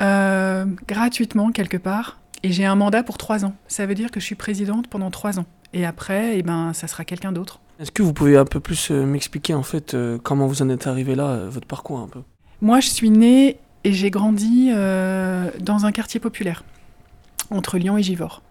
euh, 0.00 0.64
gratuitement 0.86 1.50
quelque 1.50 1.76
part. 1.76 2.20
Et 2.44 2.50
j'ai 2.50 2.64
un 2.64 2.74
mandat 2.74 3.02
pour 3.04 3.18
trois 3.18 3.44
ans. 3.44 3.54
Ça 3.68 3.86
veut 3.86 3.94
dire 3.94 4.10
que 4.10 4.18
je 4.18 4.24
suis 4.24 4.34
présidente 4.34 4.88
pendant 4.88 5.10
trois 5.10 5.38
ans. 5.38 5.46
Et 5.72 5.86
après, 5.86 6.38
eh 6.38 6.42
ben, 6.42 6.72
ça 6.72 6.88
sera 6.88 7.04
quelqu'un 7.04 7.30
d'autre. 7.32 7.60
Est-ce 7.78 7.92
que 7.92 8.02
vous 8.02 8.12
pouvez 8.12 8.36
un 8.36 8.44
peu 8.44 8.60
plus 8.60 8.90
euh, 8.90 9.06
m'expliquer 9.06 9.54
en 9.54 9.62
fait 9.62 9.94
euh, 9.94 10.18
comment 10.22 10.46
vous 10.46 10.60
en 10.62 10.68
êtes 10.68 10.86
arrivé 10.86 11.14
là, 11.14 11.46
votre 11.48 11.66
parcours 11.66 12.00
un 12.00 12.08
peu? 12.08 12.20
Moi, 12.60 12.80
je 12.80 12.88
suis 12.88 13.10
née 13.10 13.58
et 13.84 13.92
j'ai 13.92 14.10
grandi 14.10 14.70
euh, 14.72 15.50
dans 15.60 15.84
un 15.86 15.92
quartier 15.92 16.20
populaire, 16.20 16.64
entre 17.50 17.78
Lyon 17.78 17.98
et 17.98 18.02
Givors. 18.02 18.42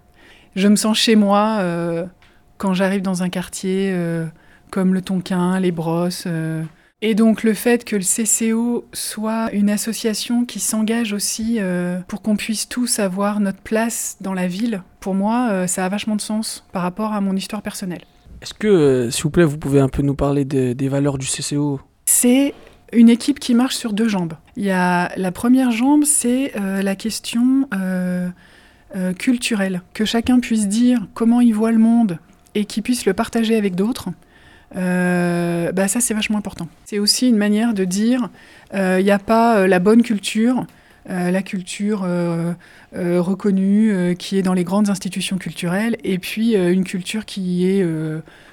Je 0.55 0.67
me 0.67 0.75
sens 0.75 0.97
chez 0.97 1.15
moi 1.15 1.57
euh, 1.59 2.05
quand 2.57 2.73
j'arrive 2.73 3.01
dans 3.01 3.23
un 3.23 3.29
quartier 3.29 3.91
euh, 3.93 4.25
comme 4.69 4.93
le 4.93 5.01
Tonkin, 5.01 5.59
les 5.59 5.71
Brosses. 5.71 6.27
Et 7.03 7.15
donc 7.15 7.41
le 7.43 7.53
fait 7.55 7.83
que 7.83 7.95
le 7.95 8.03
CCO 8.03 8.85
soit 8.93 9.51
une 9.53 9.69
association 9.71 10.45
qui 10.45 10.59
s'engage 10.59 11.13
aussi 11.13 11.57
pour 12.07 12.21
qu'on 12.21 12.35
puisse 12.35 12.69
tous 12.69 12.99
avoir 12.99 13.39
notre 13.39 13.57
place 13.59 14.17
dans 14.21 14.33
la 14.35 14.45
ville, 14.47 14.83
pour 14.99 15.15
moi, 15.15 15.67
ça 15.67 15.83
a 15.83 15.89
vachement 15.89 16.15
de 16.15 16.21
sens 16.21 16.63
par 16.71 16.83
rapport 16.83 17.13
à 17.13 17.19
mon 17.19 17.35
histoire 17.35 17.63
personnelle. 17.63 18.03
Est-ce 18.43 18.53
que, 18.53 19.09
s'il 19.11 19.23
vous 19.23 19.29
plaît, 19.31 19.43
vous 19.45 19.57
pouvez 19.57 19.79
un 19.79 19.89
peu 19.89 20.03
nous 20.03 20.13
parler 20.15 20.45
des- 20.45 20.75
des 20.75 20.89
valeurs 20.89 21.17
du 21.17 21.25
CCO 21.25 21.79
C'est 22.05 22.53
une 22.91 23.09
équipe 23.09 23.39
qui 23.39 23.53
marche 23.53 23.75
sur 23.75 23.93
deux 23.93 24.07
jambes. 24.07 24.33
Il 24.57 24.63
y 24.63 24.71
a 24.71 25.11
la 25.15 25.31
première 25.31 25.71
jambe, 25.71 26.03
c'est 26.03 26.53
euh, 26.55 26.81
la 26.81 26.95
question 26.95 27.67
euh, 27.73 28.29
euh, 28.95 29.13
culturelle, 29.13 29.81
que 29.93 30.05
chacun 30.05 30.39
puisse 30.39 30.67
dire 30.67 31.07
comment 31.13 31.41
il 31.41 31.53
voit 31.53 31.71
le 31.71 31.77
monde 31.77 32.19
et 32.55 32.65
qu'il 32.65 32.83
puisse 32.83 33.05
le 33.05 33.13
partager 33.13 33.55
avec 33.55 33.75
d'autres. 33.75 34.09
Bah 34.73 35.87
ça, 35.87 35.99
c'est 35.99 36.13
vachement 36.13 36.37
important. 36.37 36.69
C'est 36.85 36.99
aussi 36.99 37.27
une 37.27 37.35
manière 37.35 37.73
de 37.73 37.83
dire 37.83 38.29
il 38.73 39.03
n'y 39.03 39.11
a 39.11 39.19
pas 39.19 39.67
la 39.67 39.79
bonne 39.79 40.01
culture, 40.01 40.65
la 41.09 41.41
culture 41.41 42.07
reconnue 42.93 44.15
qui 44.17 44.37
est 44.37 44.41
dans 44.41 44.53
les 44.53 44.63
grandes 44.63 44.89
institutions 44.89 45.37
culturelles, 45.37 45.97
et 46.05 46.19
puis 46.19 46.55
une 46.55 46.85
culture 46.85 47.25
qui 47.25 47.67
est 47.67 47.85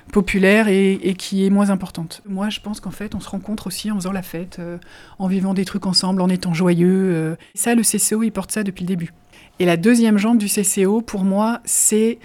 populaire 0.09 0.69
et, 0.69 1.15
qui 1.17 1.45
est 1.45 1.51
moins 1.51 1.71
importante. 1.71 2.23
Moi, 2.27 2.49
je 2.51 2.61
pense 2.61 2.81
qu'en 2.81 2.91
fait, 2.91 3.15
on 3.15 3.21
se 3.21 3.29
rencontre 3.29 3.67
aussi 3.67 3.91
en 3.91 3.97
faisant 3.97 4.13
la 4.13 4.23
fête, 4.23 4.59
euh, 4.59 4.79
en 5.19 5.29
vivant 5.29 5.55
des 5.55 5.65
trucs 5.65 5.87
ensemble, 5.87 6.21
en 6.21 6.29
étant 6.29 6.55
joyeux. 6.55 7.13
euh. 7.15 7.37
Ça, 7.55 7.75
le 7.75 7.83
CCO, 7.83 8.23
il 8.23 8.31
porte 8.31 8.53
ça 8.53 8.63
depuis 8.63 8.83
le 8.83 8.89
début. 8.89 9.13
Et 9.59 9.67
la 9.67 9.77
deuxième 9.77 10.19
jambe 10.19 10.39
du 10.39 10.47
CCO, 10.47 11.01
pour 11.03 11.25
moi, 11.25 11.61
c'est 11.65 12.19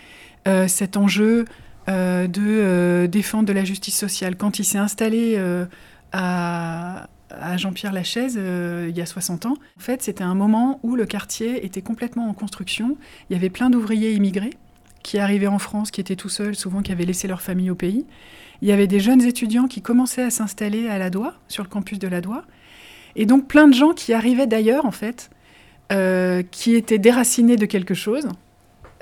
euh, 0.48 0.68
cet 0.68 0.98
enjeu 0.98 1.46
euh, 1.90 2.28
de 2.28 3.08
défendre 3.08 3.46
de 3.46 3.54
la 3.54 3.63
justice 3.63 3.98
sociale. 3.98 4.36
Quand 4.36 4.60
il 4.60 4.66
s'est 4.66 4.78
installé 4.78 5.38
à, 6.12 7.08
Jean-Pierre 7.58 7.94
Lachaise 7.94 8.36
il 8.36 8.96
y 8.96 9.02
a 9.02 9.06
60 9.06 9.48
ans, 9.48 9.56
en 9.78 9.82
fait, 9.82 10.04
c'était 10.04 10.24
un 10.24 10.36
moment 10.36 10.80
où 10.84 10.96
le 10.96 11.06
quartier 11.06 11.66
était 11.66 11.82
complètement 11.82 12.30
en 12.30 12.34
construction. 12.34 12.98
Il 13.30 13.34
y 13.34 13.36
avait 13.36 13.50
plein 13.50 13.70
d'ouvriers 13.70 14.13
immigrés 14.13 14.52
qui 15.03 15.19
arrivaient 15.19 15.48
en 15.48 15.60
France, 15.60 15.91
qui 15.91 16.01
étaient 16.01 16.15
tout 16.15 16.29
seuls, 16.29 16.55
souvent 16.55 16.81
qui 16.81 16.91
avaient 16.91 17.05
laissé 17.05 17.27
leur 17.27 17.41
famille 17.41 17.69
au 17.69 17.75
pays. 17.75 18.05
Il 18.62 18.67
y 18.67 18.72
avait 18.72 18.88
des 18.88 19.00
jeunes 19.00 19.22
étudiants 19.22 19.67
qui 19.67 19.81
commençaient 19.81 20.24
à 20.24 20.29
s'installer 20.29 20.88
à 20.88 20.98
Ladois, 20.98 21.33
sur 21.50 21.63
le 21.63 21.69
campus 21.69 22.00
de 22.00 22.07
Ladois. 22.07 22.43
Et 23.15 23.25
donc 23.25 23.48
plein 23.48 23.67
de 23.67 23.74
gens 23.74 23.93
qui 23.93 24.13
arrivaient 24.13 24.48
d'ailleurs, 24.48 24.86
en 24.86 24.91
fait, 24.91 25.29
euh, 25.91 26.41
qui 26.50 26.75
étaient 26.75 26.98
déracinés 26.98 27.57
de 27.57 27.65
quelque 27.65 27.93
chose 27.93 28.29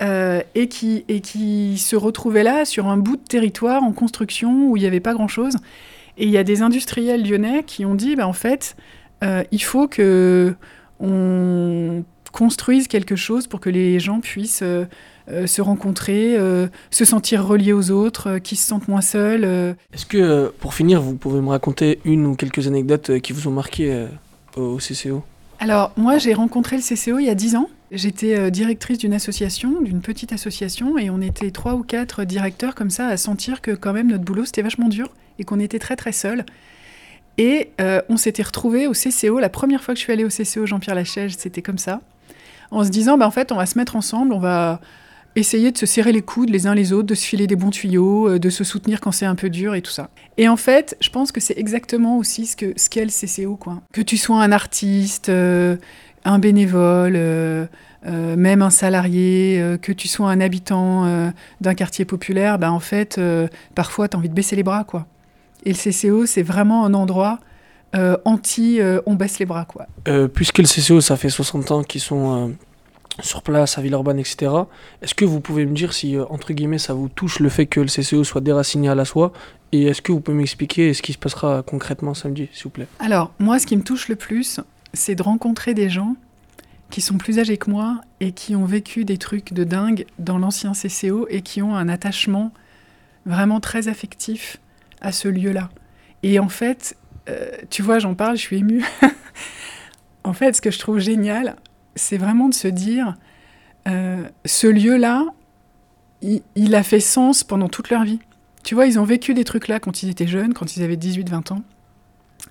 euh, 0.02 0.42
et, 0.54 0.68
qui, 0.68 1.04
et 1.08 1.20
qui 1.20 1.78
se 1.78 1.94
retrouvaient 1.94 2.42
là 2.42 2.64
sur 2.64 2.88
un 2.88 2.96
bout 2.96 3.16
de 3.16 3.22
territoire 3.22 3.84
en 3.84 3.92
construction 3.92 4.68
où 4.68 4.76
il 4.76 4.80
n'y 4.80 4.86
avait 4.86 5.00
pas 5.00 5.14
grand-chose. 5.14 5.54
Et 6.18 6.24
il 6.24 6.30
y 6.30 6.38
a 6.38 6.44
des 6.44 6.60
industriels 6.60 7.26
lyonnais 7.26 7.62
qui 7.64 7.86
ont 7.86 7.94
dit, 7.94 8.16
bah, 8.16 8.26
en 8.26 8.32
fait, 8.32 8.76
euh, 9.22 9.44
il 9.52 9.62
faut 9.62 9.86
que 9.86 10.54
on 10.98 12.04
construise 12.32 12.88
quelque 12.88 13.16
chose 13.16 13.46
pour 13.46 13.60
que 13.60 13.70
les 13.70 14.00
gens 14.00 14.20
puissent 14.20 14.64
euh, 15.28 15.46
se 15.46 15.62
rencontrer, 15.62 16.36
euh, 16.36 16.66
se 16.90 17.04
sentir 17.04 17.46
reliés 17.46 17.72
aux 17.72 17.90
autres, 17.90 18.30
euh, 18.30 18.38
qu'ils 18.38 18.58
se 18.58 18.66
sentent 18.66 18.88
moins 18.88 19.00
seuls. 19.00 19.44
Est-ce 19.92 20.06
que, 20.06 20.52
pour 20.60 20.74
finir, 20.74 21.00
vous 21.00 21.14
pouvez 21.14 21.40
me 21.40 21.48
raconter 21.48 22.00
une 22.04 22.26
ou 22.26 22.34
quelques 22.34 22.66
anecdotes 22.66 23.18
qui 23.20 23.32
vous 23.32 23.48
ont 23.48 23.52
marqué 23.52 24.06
au 24.56 24.78
CCO 24.78 25.22
Alors, 25.60 25.92
moi, 25.96 26.18
j'ai 26.18 26.34
rencontré 26.34 26.76
le 26.76 26.82
CCO 26.82 27.18
il 27.18 27.26
y 27.26 27.30
a 27.30 27.34
10 27.34 27.56
ans. 27.56 27.68
J'étais 27.90 28.50
directrice 28.50 28.98
d'une 28.98 29.12
association, 29.12 29.82
d'une 29.82 30.00
petite 30.00 30.32
association, 30.32 30.96
et 30.96 31.10
on 31.10 31.20
était 31.20 31.50
trois 31.50 31.74
ou 31.74 31.82
quatre 31.82 32.24
directeurs 32.24 32.74
comme 32.74 32.88
ça 32.88 33.06
à 33.06 33.18
sentir 33.18 33.60
que 33.60 33.72
quand 33.72 33.92
même 33.92 34.08
notre 34.08 34.24
boulot 34.24 34.46
c'était 34.46 34.62
vachement 34.62 34.88
dur 34.88 35.10
et 35.38 35.44
qu'on 35.44 35.60
était 35.60 35.78
très 35.78 35.94
très 35.94 36.12
seuls. 36.12 36.46
Et 37.38 37.70
euh, 37.80 38.02
on 38.08 38.16
s'était 38.16 38.42
retrouvés 38.42 38.86
au 38.86 38.92
CCO. 38.92 39.38
La 39.38 39.48
première 39.48 39.82
fois 39.82 39.94
que 39.94 39.98
je 39.98 40.04
suis 40.04 40.12
allée 40.12 40.24
au 40.24 40.28
CCO 40.28 40.66
Jean-Pierre 40.66 40.94
Lachège, 40.94 41.34
c'était 41.36 41.62
comme 41.62 41.78
ça, 41.78 42.00
en 42.70 42.84
se 42.84 42.90
disant, 42.90 43.16
bah, 43.16 43.26
en 43.26 43.30
fait, 43.30 43.52
on 43.52 43.56
va 43.56 43.66
se 43.66 43.78
mettre 43.78 43.96
ensemble, 43.96 44.32
on 44.32 44.38
va 44.38 44.80
essayer 45.36 45.72
de 45.72 45.78
se 45.78 45.86
serrer 45.86 46.12
les 46.12 46.22
coudes 46.22 46.50
les 46.50 46.66
uns 46.66 46.74
les 46.74 46.92
autres, 46.92 47.06
de 47.06 47.14
se 47.14 47.24
filer 47.24 47.46
des 47.46 47.56
bons 47.56 47.70
tuyaux, 47.70 48.28
euh, 48.28 48.38
de 48.38 48.50
se 48.50 48.64
soutenir 48.64 49.00
quand 49.00 49.12
c'est 49.12 49.26
un 49.26 49.34
peu 49.34 49.50
dur 49.50 49.74
et 49.74 49.82
tout 49.82 49.90
ça. 49.90 50.10
Et 50.36 50.48
en 50.48 50.56
fait, 50.56 50.96
je 51.00 51.10
pense 51.10 51.32
que 51.32 51.40
c'est 51.40 51.58
exactement 51.58 52.18
aussi 52.18 52.46
ce 52.46 52.56
que 52.56 52.72
ce 52.76 52.90
qu'est 52.90 53.04
le 53.04 53.10
CCO, 53.10 53.56
quoi. 53.56 53.80
Que 53.92 54.00
tu 54.00 54.16
sois 54.16 54.42
un 54.42 54.52
artiste, 54.52 55.28
euh, 55.28 55.76
un 56.24 56.38
bénévole, 56.38 57.14
euh, 57.16 57.66
même 58.04 58.62
un 58.62 58.70
salarié, 58.70 59.62
que 59.80 59.92
tu 59.92 60.08
sois 60.08 60.30
un 60.30 60.40
habitant 60.40 61.32
d'un 61.60 61.74
quartier 61.74 62.04
populaire, 62.04 62.58
bah 62.58 62.72
en 62.72 62.80
fait, 62.80 63.20
parfois, 63.76 64.08
tu 64.08 64.16
as 64.16 64.18
envie 64.18 64.28
de 64.28 64.34
baisser 64.34 64.56
les 64.56 64.64
bras, 64.64 64.82
quoi. 64.82 65.06
Et 65.64 65.72
le 65.72 65.76
CCO, 65.76 66.26
c'est 66.26 66.42
vraiment 66.42 66.84
un 66.84 66.94
endroit 66.94 67.38
anti 68.24 68.80
on 69.06 69.14
baisse 69.14 69.38
les 69.38 69.46
bras, 69.46 69.66
quoi. 69.66 69.86
Puisque 70.34 70.58
le 70.58 70.64
CCO, 70.64 71.00
ça 71.00 71.16
fait 71.16 71.28
60 71.28 71.70
ans 71.70 71.82
qu'ils 71.84 72.00
sont 72.00 72.52
sur 73.20 73.42
place 73.42 73.78
à 73.78 73.82
Villeurbanne, 73.82 74.18
etc., 74.18 74.52
est-ce 75.02 75.14
que 75.14 75.24
vous 75.24 75.40
pouvez 75.40 75.66
me 75.66 75.74
dire 75.74 75.92
si, 75.92 76.16
euh, 76.16 76.24
entre 76.30 76.52
guillemets, 76.52 76.78
ça 76.78 76.94
vous 76.94 77.08
touche 77.08 77.40
le 77.40 77.48
fait 77.48 77.66
que 77.66 77.80
le 77.80 77.86
CCO 77.86 78.24
soit 78.24 78.40
déraciné 78.40 78.88
à 78.88 78.94
la 78.94 79.04
soie? 79.04 79.32
Et 79.72 79.84
est-ce 79.84 80.02
que 80.02 80.12
vous 80.12 80.20
pouvez 80.20 80.36
m'expliquer 80.36 80.92
ce 80.94 81.02
qui 81.02 81.12
se 81.12 81.18
passera 81.18 81.62
concrètement 81.62 82.14
samedi, 82.14 82.48
s'il 82.52 82.64
vous 82.64 82.70
plaît? 82.70 82.86
Alors, 82.98 83.32
moi, 83.38 83.58
ce 83.58 83.66
qui 83.66 83.76
me 83.76 83.82
touche 83.82 84.08
le 84.08 84.16
plus, 84.16 84.60
c'est 84.92 85.14
de 85.14 85.22
rencontrer 85.22 85.74
des 85.74 85.88
gens 85.88 86.16
qui 86.90 87.00
sont 87.00 87.16
plus 87.16 87.38
âgés 87.38 87.56
que 87.56 87.70
moi 87.70 88.02
et 88.20 88.32
qui 88.32 88.54
ont 88.54 88.66
vécu 88.66 89.04
des 89.06 89.16
trucs 89.16 89.54
de 89.54 89.64
dingue 89.64 90.04
dans 90.18 90.36
l'ancien 90.36 90.72
CCO 90.72 91.26
et 91.30 91.40
qui 91.40 91.62
ont 91.62 91.74
un 91.74 91.88
attachement 91.88 92.52
vraiment 93.24 93.60
très 93.60 93.88
affectif 93.88 94.58
à 95.00 95.10
ce 95.10 95.28
lieu-là. 95.28 95.70
Et 96.22 96.38
en 96.38 96.50
fait, 96.50 96.96
euh, 97.28 97.50
tu 97.70 97.82
vois, 97.82 97.98
j'en 97.98 98.14
parle, 98.14 98.36
je 98.36 98.42
suis 98.42 98.58
émue. 98.58 98.84
en 100.24 100.34
fait, 100.34 100.54
ce 100.54 100.60
que 100.60 100.70
je 100.70 100.78
trouve 100.78 100.98
génial, 100.98 101.56
c'est 101.94 102.16
vraiment 102.16 102.48
de 102.48 102.54
se 102.54 102.68
dire, 102.68 103.16
euh, 103.88 104.24
ce 104.44 104.66
lieu-là, 104.66 105.26
il, 106.22 106.74
a 106.74 106.82
fait 106.82 107.00
sens 107.00 107.42
pendant 107.44 107.68
toute 107.68 107.90
leur 107.90 108.04
vie. 108.04 108.20
Tu 108.62 108.74
vois, 108.74 108.86
ils 108.86 108.98
ont 108.98 109.04
vécu 109.04 109.34
des 109.34 109.44
trucs 109.44 109.68
là 109.68 109.80
quand 109.80 110.02
ils 110.02 110.08
étaient 110.08 110.26
jeunes, 110.26 110.54
quand 110.54 110.76
ils 110.76 110.82
avaient 110.82 110.96
18-20 110.96 111.52
ans. 111.52 111.62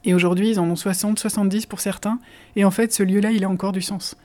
Et 0.03 0.13
aujourd'hui, 0.13 0.49
ils 0.49 0.59
en 0.59 0.69
ont 0.69 0.75
60, 0.75 1.19
70 1.19 1.65
pour 1.65 1.79
certains. 1.79 2.19
Et 2.55 2.65
en 2.65 2.71
fait, 2.71 2.91
ce 2.91 3.03
lieu-là, 3.03 3.31
il 3.31 3.43
a 3.43 3.49
encore 3.49 3.71
du 3.71 3.81
sens. 3.81 4.17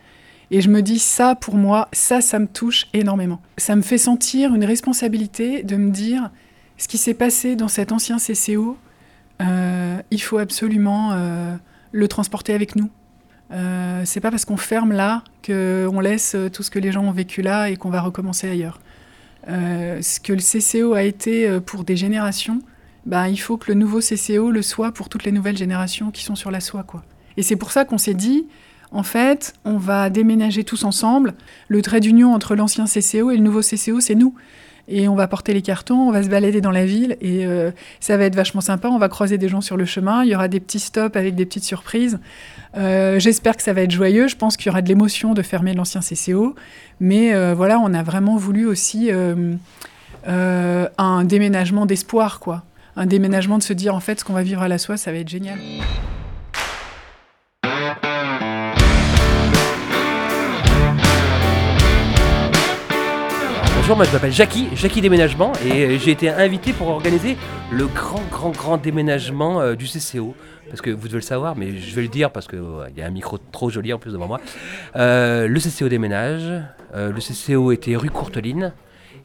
Et 0.51 0.61
je 0.61 0.69
me 0.69 0.81
dis, 0.81 0.99
ça, 0.99 1.35
pour 1.35 1.57
moi, 1.57 1.89
ça, 1.93 2.21
ça 2.21 2.39
me 2.39 2.47
touche 2.47 2.87
énormément. 2.93 3.41
Ça 3.57 3.77
me 3.77 3.83
fait 3.83 3.99
sentir 3.99 4.55
une 4.55 4.65
responsabilité 4.65 5.63
de 5.63 5.77
me 5.77 5.91
dire, 5.91 6.31
ce 6.77 6.89
qui 6.89 6.99
s'est 6.99 7.15
passé 7.15 7.57
dans 7.57 7.69
cet 7.69 7.93
ancien 7.93 8.17
CCO, 8.19 8.77
euh, 9.43 10.01
il 10.11 10.23
faut 10.23 10.39
absolument 10.39 11.13
euh, 11.13 11.57
le 11.93 12.09
transporter 12.09 12.55
avec 12.55 12.77
nous. 12.77 12.91
Euh, 13.53 14.03
c'est 14.05 14.21
pas 14.21 14.31
parce 14.31 14.45
qu'on 14.45 14.57
ferme 14.57 14.93
là 14.93 15.23
qu'on 15.47 16.01
laisse 16.01 16.35
euh, 16.35 16.51
tout 16.51 16.65
ce 16.65 16.71
que 16.71 16.81
les 16.81 16.91
gens 16.91 17.05
ont 17.05 17.13
vécu 17.13 17.43
là 17.43 17.71
et 17.71 17.77
qu'on 17.77 17.91
va 17.91 18.01
recommencer 18.01 18.49
ailleurs. 18.49 18.81
Euh, 19.49 20.03
ce 20.03 20.19
que 20.19 20.33
le 20.33 20.41
CCO 20.41 20.95
a 20.95 21.05
été 21.05 21.61
pour 21.61 21.85
des 21.85 21.97
générations, 21.97 22.61
bah, 23.05 23.29
il 23.29 23.37
faut 23.37 23.57
que 23.57 23.71
le 23.71 23.75
nouveau 23.75 24.01
CCO 24.01 24.51
le 24.51 24.63
soit 24.63 24.91
pour 24.91 25.09
toutes 25.09 25.25
les 25.25 25.33
nouvelles 25.33 25.57
générations 25.57 26.11
qui 26.11 26.25
sont 26.25 26.35
sur 26.35 26.51
la 26.51 26.61
soie. 26.61 26.83
Quoi. 26.83 27.05
Et 27.37 27.43
c'est 27.43 27.57
pour 27.57 27.71
ça 27.71 27.85
qu'on 27.85 27.99
s'est 27.99 28.15
dit, 28.15 28.47
en 28.91 29.05
fait, 29.05 29.55
on 29.65 29.77
va 29.77 30.11
déménager 30.11 30.65
tous 30.65 30.83
ensemble. 30.83 31.35
Le 31.69 31.83
trait 31.83 32.01
d'union 32.01 32.35
entre 32.35 32.57
l'ancien 32.57 32.87
CCO 32.87 33.31
et 33.31 33.37
le 33.37 33.43
nouveau 33.43 33.61
CCO, 33.61 34.01
c'est 34.01 34.17
nous. 34.17 34.35
Et 34.89 35.09
on 35.09 35.17
va 35.17 35.27
porter 35.27 35.53
les 35.53 35.63
cartons, 35.63 35.97
on 35.97 36.13
va 36.13 36.23
se 36.23 36.29
balader 36.29 36.61
dans 36.61 36.71
la 36.71 36.87
ville 36.87 37.17
et 37.21 37.45
euh, 37.45 37.73
ça 37.99 38.17
va 38.17 38.25
être 38.25 38.37
vachement 38.37 38.61
sympa. 38.61 38.89
On 38.89 38.99
va 38.99 39.09
croiser 39.09 39.37
des 39.37 39.49
gens 39.49 39.61
sur 39.61 39.77
le 39.77 39.85
chemin. 39.85 40.23
Il 40.23 40.31
y 40.31 40.35
aura 40.35 40.47
des 40.47 40.61
petits 40.61 40.79
stops 40.79 41.17
avec 41.17 41.35
des 41.35 41.45
petites 41.45 41.65
surprises. 41.65 42.21
Euh, 42.77 43.19
J'espère 43.19 43.57
que 43.57 43.63
ça 43.63 43.73
va 43.73 43.83
être 43.83 43.91
joyeux. 43.91 44.29
Je 44.29 44.37
pense 44.37 44.57
qu'il 44.57 44.67
y 44.67 44.71
aura 44.71 44.83
de 44.83 44.89
l'émotion 44.89 45.35
de 45.35 45.43
fermer 45.43 45.75
l'ancien 45.75 46.01
CCO. 46.01 46.55
Mais 47.01 47.35
euh, 47.35 47.55
voilà, 47.55 47.81
on 47.81 47.93
a 47.95 48.03
vraiment 48.05 48.37
voulu 48.37 48.67
aussi 48.67 49.11
un 50.27 51.25
déménagement 51.25 51.87
d'espoir, 51.87 52.39
quoi. 52.39 52.63
Un 52.99 53.07
déménagement 53.07 53.59
de 53.59 53.63
se 53.63 53.73
dire 53.73 53.95
en 53.95 54.01
fait 54.01 54.21
ce 54.21 54.25
qu'on 54.25 54.33
va 54.33 54.43
vivre 54.43 54.63
à 54.63 54.69
la 54.69 54.79
soie, 54.79 54.97
ça 54.97 55.13
va 55.13 55.19
être 55.19 55.29
génial. 55.29 55.59
Bonjour, 63.87 63.99
moi 63.99 64.07
je 64.07 64.13
m'appelle 64.13 64.33
Jackie, 64.33 64.67
Jackie 64.75 65.01
Déménagement, 65.01 65.53
et 65.65 65.85
euh, 65.85 65.97
j'ai 65.97 66.11
été 66.11 66.29
invité 66.29 66.73
pour 66.73 66.89
organiser 66.89 67.37
le 67.71 67.87
grand, 67.87 68.21
grand, 68.33 68.51
grand 68.51 68.79
déménagement 68.79 69.61
euh, 69.61 69.77
du 69.77 69.87
CCO. 69.87 70.35
Parce 70.69 70.81
que 70.81 70.91
vous 70.91 71.07
devez 71.07 71.19
le 71.19 71.23
savoir, 71.23 71.55
mais 71.55 71.77
je 71.77 71.95
vais 71.95 72.03
le 72.03 72.09
dire 72.09 72.33
parce 72.33 72.49
qu'il 72.49 72.59
y 72.97 73.01
a 73.01 73.07
un 73.07 73.11
micro 73.11 73.39
trop 73.39 73.71
joli 73.71 73.93
en 73.93 74.01
plus 74.01 74.11
devant 74.11 74.27
moi. 74.27 74.41
Euh, 74.97 75.47
le 75.47 75.61
CCO 75.61 75.89
déménage, 75.89 76.51
le 76.95 77.21
CCO 77.21 77.71
était 77.71 77.95
rue 77.95 78.11
Courteline, 78.11 78.73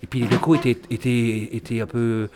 et 0.03 0.05
puis 0.05 0.19
les 0.19 0.27
locaux 0.27 0.53
étaient, 0.53 0.77
étaient, 0.91 1.49
étaient 1.53 1.81
un 1.81 1.87
peu, 1.87 2.29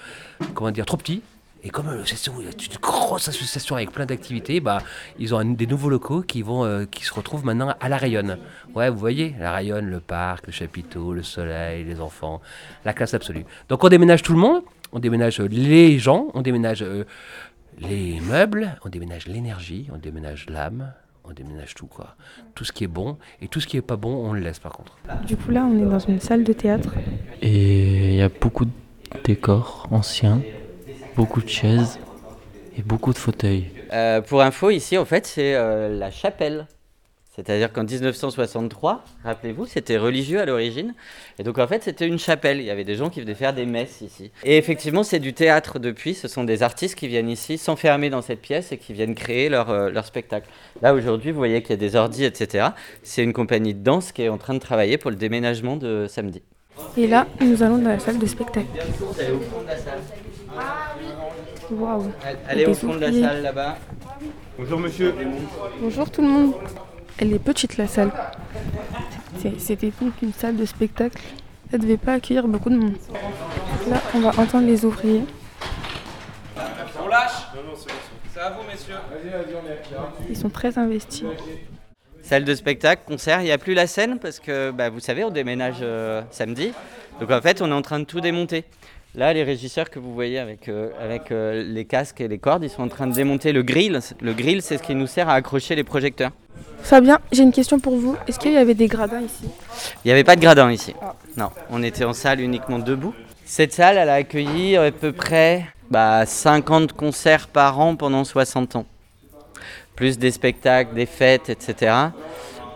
comment 0.55 0.71
dire, 0.71 0.87
trop 0.87 0.97
petits. 0.97 1.21
Et 1.65 1.69
comme 1.69 1.87
euh, 1.89 1.97
le 1.97 2.03
CCO 2.03 2.41
est 2.47 2.67
une 2.67 2.77
grosse 2.79 3.27
association 3.27 3.75
avec 3.75 3.91
plein 3.91 4.05
d'activités, 4.05 4.59
bah, 4.59 4.77
ils 5.19 5.33
ont 5.33 5.39
un- 5.39 5.45
des 5.45 5.65
nouveaux 5.67 5.89
locaux 5.89 6.21
qui, 6.21 6.41
vont, 6.43 6.63
euh, 6.63 6.85
qui 6.85 7.03
se 7.03 7.13
retrouvent 7.13 7.43
maintenant 7.43 7.73
à 7.79 7.89
La 7.89 7.97
Rayonne. 7.97 8.37
Ouais, 8.75 8.89
vous 8.89 8.97
voyez, 8.99 9.35
La 9.39 9.51
Rayonne, 9.51 9.87
le 9.89 9.99
parc, 9.99 10.45
le 10.47 10.53
chapiteau, 10.53 11.11
le 11.13 11.23
soleil, 11.23 11.83
les 11.83 11.99
enfants, 11.99 12.39
la 12.85 12.93
classe 12.93 13.13
absolue. 13.15 13.45
Donc 13.67 13.83
on 13.83 13.89
déménage 13.89 14.21
tout 14.21 14.33
le 14.33 14.39
monde, 14.39 14.61
on 14.91 14.99
déménage 14.99 15.41
euh, 15.41 15.47
les 15.49 15.97
gens, 15.99 16.27
on 16.35 16.41
déménage 16.41 16.83
euh, 16.83 17.03
les 17.79 18.19
meubles, 18.21 18.77
on 18.85 18.89
déménage 18.89 19.25
l'énergie, 19.27 19.89
on 19.93 19.97
déménage 19.97 20.45
l'âme, 20.49 20.93
on 21.23 21.33
déménage 21.33 21.73
tout 21.73 21.87
quoi. 21.87 22.15
Tout 22.53 22.63
ce 22.63 22.71
qui 22.71 22.83
est 22.83 22.87
bon 22.87 23.17
et 23.41 23.47
tout 23.47 23.59
ce 23.59 23.65
qui 23.65 23.75
est 23.77 23.81
pas 23.81 23.95
bon, 23.97 24.13
on 24.13 24.33
le 24.33 24.39
laisse 24.39 24.59
par 24.59 24.71
contre. 24.73 24.97
Du 25.25 25.35
coup, 25.35 25.49
là, 25.49 25.65
on 25.65 25.75
est 25.81 25.89
dans 25.89 25.97
une 25.99 26.19
salle 26.19 26.43
de 26.43 26.53
théâtre. 26.53 26.93
Et 27.41 28.09
il 28.09 28.15
y 28.15 28.21
a 28.21 28.29
beaucoup 28.29 28.65
de 28.65 28.71
décors 29.23 29.87
anciens, 29.91 30.41
beaucoup 31.15 31.41
de 31.41 31.49
chaises 31.49 31.99
et 32.77 32.81
beaucoup 32.81 33.13
de 33.13 33.17
fauteuils. 33.17 33.65
Euh, 33.93 34.21
pour 34.21 34.41
info, 34.41 34.69
ici, 34.69 34.97
en 34.97 35.05
fait, 35.05 35.25
c'est 35.25 35.55
euh, 35.55 35.97
la 35.97 36.11
chapelle. 36.11 36.67
C'est-à-dire 37.35 37.73
qu'en 37.73 37.83
1963, 37.83 39.03
rappelez-vous, 39.25 39.65
c'était 39.65 39.97
religieux 39.97 40.39
à 40.39 40.45
l'origine. 40.45 40.93
Et 41.37 41.43
donc, 41.43 41.57
en 41.57 41.67
fait, 41.67 41.83
c'était 41.83 42.07
une 42.07 42.17
chapelle. 42.17 42.59
Il 42.59 42.65
y 42.65 42.69
avait 42.69 42.85
des 42.85 42.95
gens 42.95 43.09
qui 43.09 43.19
venaient 43.19 43.35
faire 43.35 43.53
des 43.53 43.65
messes 43.65 43.99
ici. 43.99 44.31
Et 44.45 44.57
effectivement, 44.57 45.03
c'est 45.03 45.19
du 45.19 45.33
théâtre 45.33 45.77
depuis. 45.77 46.13
Ce 46.13 46.29
sont 46.29 46.45
des 46.45 46.63
artistes 46.63 46.95
qui 46.95 47.09
viennent 47.09 47.29
ici 47.29 47.57
s'enfermer 47.57 48.09
dans 48.09 48.21
cette 48.21 48.41
pièce 48.41 48.71
et 48.71 48.77
qui 48.77 48.93
viennent 48.93 49.15
créer 49.15 49.49
leur, 49.49 49.69
euh, 49.69 49.89
leur 49.89 50.05
spectacle. 50.05 50.47
Là, 50.81 50.93
aujourd'hui, 50.93 51.31
vous 51.31 51.37
voyez 51.37 51.61
qu'il 51.61 51.71
y 51.71 51.73
a 51.73 51.77
des 51.77 51.97
ordis, 51.97 52.23
etc. 52.23 52.69
C'est 53.03 53.23
une 53.23 53.33
compagnie 53.33 53.73
de 53.73 53.83
danse 53.83 54.13
qui 54.13 54.21
est 54.21 54.29
en 54.29 54.37
train 54.37 54.53
de 54.53 54.59
travailler 54.59 54.97
pour 54.97 55.11
le 55.11 55.17
déménagement 55.17 55.75
de 55.75 56.07
samedi. 56.07 56.41
Et 56.95 57.07
là, 57.07 57.27
nous 57.41 57.63
allons 57.63 57.79
dans 57.79 57.89
la 57.89 57.99
salle 57.99 58.17
de 58.17 58.25
spectacle. 58.25 58.67
Elle 59.19 59.25
est 59.25 59.31
au 59.31 59.39
fond 59.41 59.61
de 59.61 59.67
la 59.67 59.77
salle. 59.77 59.99
Waouh. 61.71 62.11
Elle 62.49 62.61
est 62.61 62.67
au 62.67 62.73
fond 62.73 62.93
de 62.95 62.99
la 62.99 63.11
salle 63.11 63.41
là-bas. 63.41 63.77
Bonjour 64.57 64.79
monsieur. 64.79 65.13
Bonjour 65.79 66.09
tout 66.09 66.21
le 66.21 66.27
monde. 66.27 66.53
Elle 67.17 67.33
est 67.33 67.39
petite 67.39 67.77
la 67.77 67.87
salle. 67.87 68.11
C'était 69.57 69.91
donc 70.01 70.13
une 70.21 70.33
salle 70.33 70.55
de 70.55 70.65
spectacle. 70.65 71.21
Elle 71.71 71.79
devait 71.79 71.97
pas 71.97 72.13
accueillir 72.13 72.47
beaucoup 72.47 72.69
de 72.69 72.77
monde. 72.77 72.95
là, 73.89 74.01
on 74.13 74.19
va 74.19 74.29
entendre 74.39 74.67
les 74.67 74.85
ouvriers. 74.85 75.23
On 77.03 77.07
lâche 77.07 77.47
C'est 78.33 78.39
à 78.39 78.49
vous, 78.51 78.63
messieurs. 78.69 78.95
Ils 80.29 80.37
sont 80.37 80.49
très 80.49 80.77
investis. 80.77 81.25
Salle 82.21 82.43
de 82.43 82.55
spectacle, 82.55 83.03
concert, 83.05 83.41
il 83.41 83.45
n'y 83.45 83.51
a 83.51 83.59
plus 83.59 83.75
la 83.75 83.85
scène 83.85 84.17
parce 84.17 84.39
que 84.39 84.71
bah, 84.71 84.89
vous 84.89 84.99
savez, 84.99 85.23
on 85.23 85.29
déménage 85.29 85.77
euh, 85.81 86.23
samedi. 86.31 86.71
Donc 87.19 87.29
en 87.29 87.39
fait, 87.39 87.61
on 87.61 87.69
est 87.69 87.73
en 87.73 87.83
train 87.83 87.99
de 87.99 88.05
tout 88.05 88.19
démonter. 88.19 88.65
Là, 89.17 89.31
les 89.31 89.43
régisseurs 89.43 89.89
que 89.89 89.97
vous 89.97 90.13
voyez 90.13 90.39
avec, 90.39 90.67
euh, 90.67 90.89
avec 91.01 91.31
euh, 91.31 91.63
les 91.63 91.85
casques 91.85 92.19
et 92.19 92.27
les 92.27 92.37
cordes, 92.37 92.63
ils 92.63 92.69
sont 92.69 92.83
en 92.83 92.89
train 92.89 93.07
de 93.07 93.13
démonter 93.13 93.53
le 93.53 93.63
grill. 93.63 93.99
Le 94.19 94.33
grill, 94.33 94.61
c'est 94.61 94.77
ce 94.77 94.83
qui 94.83 94.93
nous 94.93 95.07
sert 95.07 95.29
à 95.29 95.35
accrocher 95.35 95.73
les 95.73 95.85
projecteurs. 95.85 96.31
Fabien, 96.79 97.19
j'ai 97.31 97.43
une 97.43 97.53
question 97.53 97.79
pour 97.79 97.95
vous. 97.95 98.17
Est-ce 98.27 98.37
qu'il 98.37 98.51
y 98.51 98.57
avait 98.57 98.73
des 98.73 98.87
gradins 98.87 99.21
ici? 99.21 99.45
Il 100.03 100.09
n'y 100.09 100.11
avait 100.11 100.25
pas 100.25 100.35
de 100.35 100.41
gradin 100.41 100.69
ici. 100.69 100.93
Non, 101.37 101.49
on 101.69 101.81
était 101.81 102.03
en 102.03 102.11
salle 102.11 102.41
uniquement 102.41 102.77
debout. 102.77 103.13
Cette 103.45 103.71
salle, 103.71 103.97
elle 103.97 104.09
a 104.09 104.15
accueilli 104.15 104.75
à 104.75 104.91
peu 104.91 105.13
près 105.13 105.65
bah, 105.89 106.25
50 106.25 106.91
concerts 106.91 107.47
par 107.47 107.79
an 107.79 107.95
pendant 107.95 108.25
60 108.25 108.75
ans. 108.75 108.85
Plus 109.95 110.19
des 110.19 110.31
spectacles, 110.31 110.93
des 110.93 111.05
fêtes, 111.05 111.49
etc. 111.49 111.93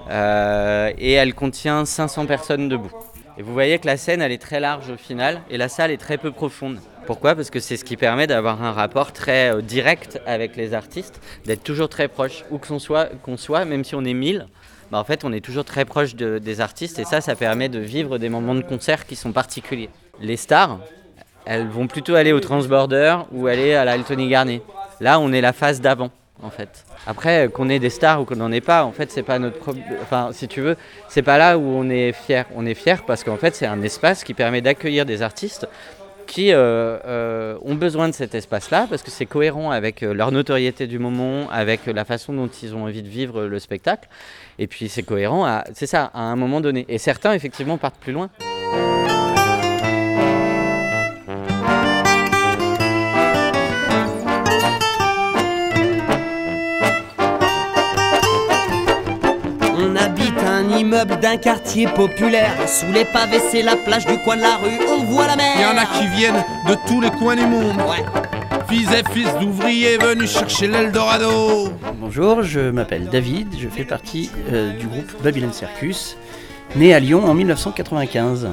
Euh, 0.10 0.92
et 0.98 1.14
elle 1.14 1.36
contient 1.36 1.84
500 1.84 2.26
personnes 2.28 2.70
debout. 2.70 2.92
Et 3.40 3.42
vous 3.42 3.54
voyez 3.54 3.80
que 3.80 3.88
la 3.88 3.96
scène, 3.96 4.22
elle 4.22 4.34
est 4.34 4.42
très 4.42 4.60
large 4.60 4.90
au 4.90 4.98
final, 4.98 5.40
et 5.50 5.56
la 5.56 5.70
salle 5.70 5.92
est 5.92 5.98
très 5.98 6.18
peu 6.18 6.30
profonde. 6.30 6.80
Pourquoi? 7.06 7.36
Parce 7.36 7.50
que 7.50 7.62
c'est 7.62 7.78
ce 7.78 7.86
qui 7.86 7.96
permet 7.96 8.28
d'avoir 8.28 8.62
un 8.62 8.74
rapport 8.74 9.14
très 9.14 9.54
euh, 9.54 9.62
direct 9.62 10.20
avec 10.28 10.58
les 10.58 10.74
artistes, 10.74 11.22
d'être 11.46 11.64
toujours 11.64 11.88
très 11.88 12.10
proche, 12.10 12.44
où 12.52 12.58
qu'on 12.58 12.80
soit, 12.80 13.06
qu'on 13.24 13.38
soit, 13.38 13.64
même 13.64 13.86
si 13.86 13.96
on 13.96 14.04
est 14.04 14.14
1000, 14.14 14.46
bah 14.92 14.98
en 15.00 15.06
fait 15.06 15.24
on 15.24 15.32
est 15.32 15.40
toujours 15.40 15.64
très 15.64 15.86
proche 15.86 16.16
de- 16.16 16.38
des 16.38 16.60
artistes, 16.60 17.00
et 17.00 17.06
ça, 17.06 17.22
ça 17.22 17.34
permet 17.36 17.70
de 17.70 17.80
vivre 17.80 18.18
des 18.18 18.28
moments 18.28 18.56
de 18.56 18.62
concert 18.62 19.08
qui 19.08 19.16
sont 19.16 19.32
particuliers. 19.32 19.90
Les 20.20 20.36
stars, 20.36 20.80
elles 21.46 21.68
vont 21.70 21.88
plutôt 21.88 22.16
aller 22.16 22.34
au 22.34 22.42
Transborder 22.42 23.20
ou 23.32 23.48
aller 23.48 23.74
à 23.74 23.86
la 23.86 23.98
Garnier. 23.98 24.62
Là, 25.00 25.18
on 25.18 25.32
est 25.32 25.40
la 25.42 25.54
phase 25.54 25.80
d'avant, 25.80 26.12
en 26.44 26.50
fait. 26.50 26.84
Après, 27.10 27.50
qu'on 27.52 27.70
ait 27.70 27.80
des 27.80 27.90
stars 27.90 28.22
ou 28.22 28.26
qu'on 28.26 28.36
n'en 28.36 28.52
ait 28.52 28.62
pas, 28.62 28.84
en 28.84 28.92
fait, 28.92 29.10
c'est 29.12 29.24
pas 29.24 29.40
notre 29.40 29.58
problème. 29.58 29.84
Enfin, 30.04 30.30
si 30.32 30.48
tu 30.48 30.62
veux, 30.62 30.78
c'est 31.08 31.24
pas 31.24 31.40
là 31.40 31.58
où 31.58 31.64
on 31.64 31.90
est 31.90 32.12
fier. 32.12 32.46
On 32.56 32.68
est 32.68 32.76
fier 32.76 33.04
parce 33.04 33.24
qu'en 33.24 33.36
fait, 33.36 33.56
c'est 33.56 33.66
un 33.66 33.82
espace 33.82 34.24
qui 34.24 34.36
permet 34.36 34.62
d'accueillir 34.62 35.08
des 35.08 35.24
artistes 35.24 35.68
qui 36.28 36.54
euh, 36.54 37.00
euh, 37.08 37.58
ont 37.64 37.74
besoin 37.74 38.10
de 38.10 38.14
cet 38.14 38.36
espace-là 38.36 38.86
parce 38.88 39.02
que 39.02 39.10
c'est 39.10 39.26
cohérent 39.26 39.72
avec 39.72 40.04
euh, 40.04 40.14
leur 40.14 40.32
notoriété 40.32 40.86
du 40.86 41.00
moment, 41.00 41.50
avec 41.50 41.88
la 41.88 42.06
façon 42.06 42.32
dont 42.32 42.48
ils 42.62 42.76
ont 42.76 42.84
envie 42.84 43.02
de 43.02 43.10
vivre 43.10 43.46
le 43.46 43.58
spectacle. 43.58 44.08
Et 44.60 44.68
puis 44.68 44.88
c'est 44.88 45.02
cohérent, 45.02 45.64
c'est 45.74 45.88
ça, 45.88 46.12
à 46.14 46.22
un 46.22 46.36
moment 46.36 46.62
donné. 46.62 46.86
Et 46.90 47.00
certains, 47.00 47.34
effectivement, 47.34 47.80
partent 47.80 48.00
plus 48.00 48.14
loin. 48.14 48.30
Immeuble 61.00 61.20
d'un 61.22 61.38
quartier 61.38 61.88
populaire. 61.88 62.68
Sous 62.68 62.92
les 62.92 63.06
pavés, 63.06 63.40
c'est 63.40 63.62
la 63.62 63.76
plage 63.76 64.06
du 64.06 64.18
coin 64.20 64.36
de 64.36 64.42
la 64.42 64.58
rue. 64.58 64.80
On 64.90 65.04
voit 65.06 65.28
la 65.28 65.36
mer. 65.36 65.54
Il 65.56 65.62
y 65.62 65.66
en 65.66 65.78
a 65.78 65.86
qui 65.86 66.08
viennent 66.08 66.44
de 66.68 66.76
tous 66.88 67.00
les 67.00 67.10
coins 67.12 67.36
du 67.36 67.46
monde. 67.46 67.78
Fils 68.68 68.90
et 68.92 69.10
fils 69.12 69.30
d'ouvriers 69.40 69.98
venus 69.98 70.32
chercher 70.32 70.68
l'Eldorado. 70.68 71.70
Bonjour, 72.00 72.44
je 72.44 72.70
m'appelle 72.72 73.08
David, 73.08 73.48
je 73.58 73.68
fais 73.68 73.86
partie 73.86 74.30
euh, 74.52 74.78
du 74.78 74.88
groupe 74.88 75.12
Babylon 75.24 75.54
Circus, 75.54 76.18
né 76.76 76.94
à 76.94 77.00
Lyon 77.00 77.26
en 77.26 77.34
1995. 77.34 78.50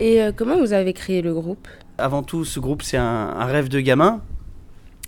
Et 0.00 0.22
euh, 0.22 0.32
comment 0.34 0.58
vous 0.58 0.72
avez 0.72 0.92
créé 0.92 1.22
le 1.22 1.34
groupe? 1.34 1.68
Avant 1.98 2.22
tout, 2.22 2.44
ce 2.44 2.60
groupe, 2.60 2.82
c'est 2.82 2.98
un, 2.98 3.04
un 3.38 3.46
rêve 3.46 3.68
de 3.68 3.80
gamin 3.80 4.20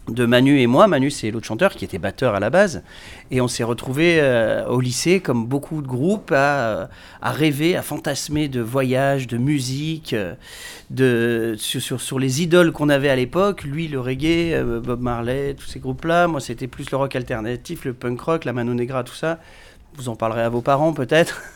de 0.08 0.26
Manu 0.26 0.60
et 0.60 0.66
moi. 0.66 0.86
Manu, 0.86 1.10
c'est 1.10 1.30
l'autre 1.30 1.46
chanteur 1.46 1.74
qui 1.74 1.84
était 1.84 1.98
batteur 1.98 2.34
à 2.34 2.40
la 2.40 2.50
base. 2.50 2.82
Et 3.30 3.40
on 3.40 3.48
s'est 3.48 3.64
retrouvés 3.64 4.18
euh, 4.20 4.66
au 4.66 4.80
lycée, 4.80 5.20
comme 5.20 5.46
beaucoup 5.46 5.82
de 5.82 5.86
groupes, 5.86 6.32
à, 6.32 6.34
euh, 6.34 6.86
à 7.20 7.32
rêver, 7.32 7.76
à 7.76 7.82
fantasmer 7.82 8.48
de 8.48 8.60
voyages, 8.60 9.26
de 9.26 9.36
musique, 9.36 10.12
euh, 10.12 10.34
de, 10.90 11.54
sur, 11.58 12.00
sur, 12.00 12.18
les 12.18 12.42
idoles 12.42 12.72
qu'on 12.72 12.88
avait 12.88 13.10
à 13.10 13.16
l'époque. 13.16 13.64
Lui, 13.64 13.88
le 13.88 14.00
reggae, 14.00 14.62
Bob 14.82 15.00
Marley, 15.00 15.54
tous 15.54 15.66
ces 15.66 15.80
groupes-là. 15.80 16.26
Moi, 16.26 16.40
c'était 16.40 16.66
plus 16.66 16.90
le 16.90 16.96
rock 16.96 17.14
alternatif, 17.14 17.84
le 17.84 17.92
punk 17.92 18.20
rock, 18.20 18.44
la 18.44 18.52
Mano 18.52 18.74
Negra, 18.74 19.04
tout 19.04 19.14
ça. 19.14 19.38
Vous 19.94 20.08
en 20.08 20.16
parlerez 20.16 20.42
à 20.42 20.48
vos 20.48 20.60
parents 20.60 20.92
peut-être. 20.92 21.42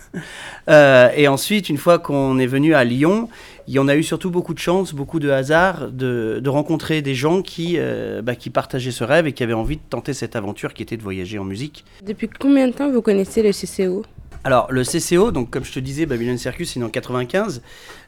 Euh, 0.68 1.08
et 1.16 1.26
ensuite, 1.26 1.68
une 1.70 1.78
fois 1.78 1.98
qu'on 1.98 2.38
est 2.38 2.46
venu 2.46 2.74
à 2.74 2.84
Lyon, 2.84 3.28
il 3.66 3.74
y 3.74 3.78
en 3.80 3.88
a 3.88 3.96
eu 3.96 4.02
surtout 4.02 4.30
beaucoup 4.30 4.54
de 4.54 4.60
chance, 4.60 4.92
beaucoup 4.92 5.18
de 5.18 5.30
hasard 5.30 5.90
de, 5.90 6.38
de 6.40 6.48
rencontrer 6.50 7.02
des 7.02 7.14
gens 7.14 7.42
qui, 7.42 7.76
euh, 7.78 8.22
bah, 8.22 8.36
qui 8.36 8.50
partageaient 8.50 8.92
ce 8.92 9.02
rêve 9.02 9.26
et 9.26 9.32
qui 9.32 9.42
avaient 9.42 9.52
envie 9.54 9.76
de 9.76 9.82
tenter 9.88 10.12
cette 10.12 10.36
aventure 10.36 10.74
qui 10.74 10.82
était 10.82 10.96
de 10.96 11.02
voyager 11.02 11.38
en 11.38 11.44
musique. 11.44 11.84
Depuis 12.04 12.28
combien 12.28 12.68
de 12.68 12.72
temps 12.72 12.90
vous 12.92 13.02
connaissez 13.02 13.42
le 13.42 13.50
CCO 13.50 14.04
Alors, 14.44 14.70
le 14.70 14.84
CCO, 14.84 15.32
donc 15.32 15.50
comme 15.50 15.64
je 15.64 15.72
te 15.72 15.80
disais, 15.80 16.06
Babylon 16.06 16.36
Circus, 16.36 16.72
c'est 16.72 16.82
en 16.82 16.90
95. 16.90 17.62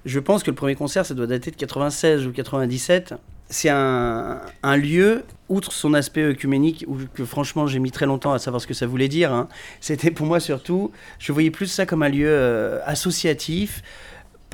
Je 0.05 0.21
pense 0.21 0.43
que 0.45 0.51
le 0.51 0.57
premier 0.57 0.75
concert, 0.75 1.05
ça 1.07 1.15
doit 1.15 1.27
dater 1.27 1.51
de 1.51 1.57
96 1.57 2.27
ou 2.27 2.33
97. 2.33 3.15
C'est 3.51 3.69
un, 3.69 4.41
lieu, 4.77 5.25
outre 5.49 5.73
son 5.73 5.95
aspect 5.95 6.23
œcuménique, 6.23 6.85
où, 6.89 6.97
que 7.13 7.25
franchement 7.25 7.67
j'ai 7.67 7.79
mis 7.79 7.91
très 7.91 8.07
longtemps 8.07 8.33
à 8.33 8.39
savoir 8.39 8.61
ce 8.61 8.67
que 8.67 8.75
ça 8.75 8.87
voulait 8.87 9.09
dire, 9.09 9.33
hein, 9.33 9.49
c'était 9.81 10.11
pour 10.11 10.27
moi 10.27 10.41
surtout, 10.41 10.91
je 11.19 11.31
voyais 11.33 11.51
plus 11.51 11.67
ça 11.67 11.87
comme 11.87 12.03
un 12.03 12.09
lieu 12.09 12.29
euh, 12.29 12.81
associatif, 12.87 13.83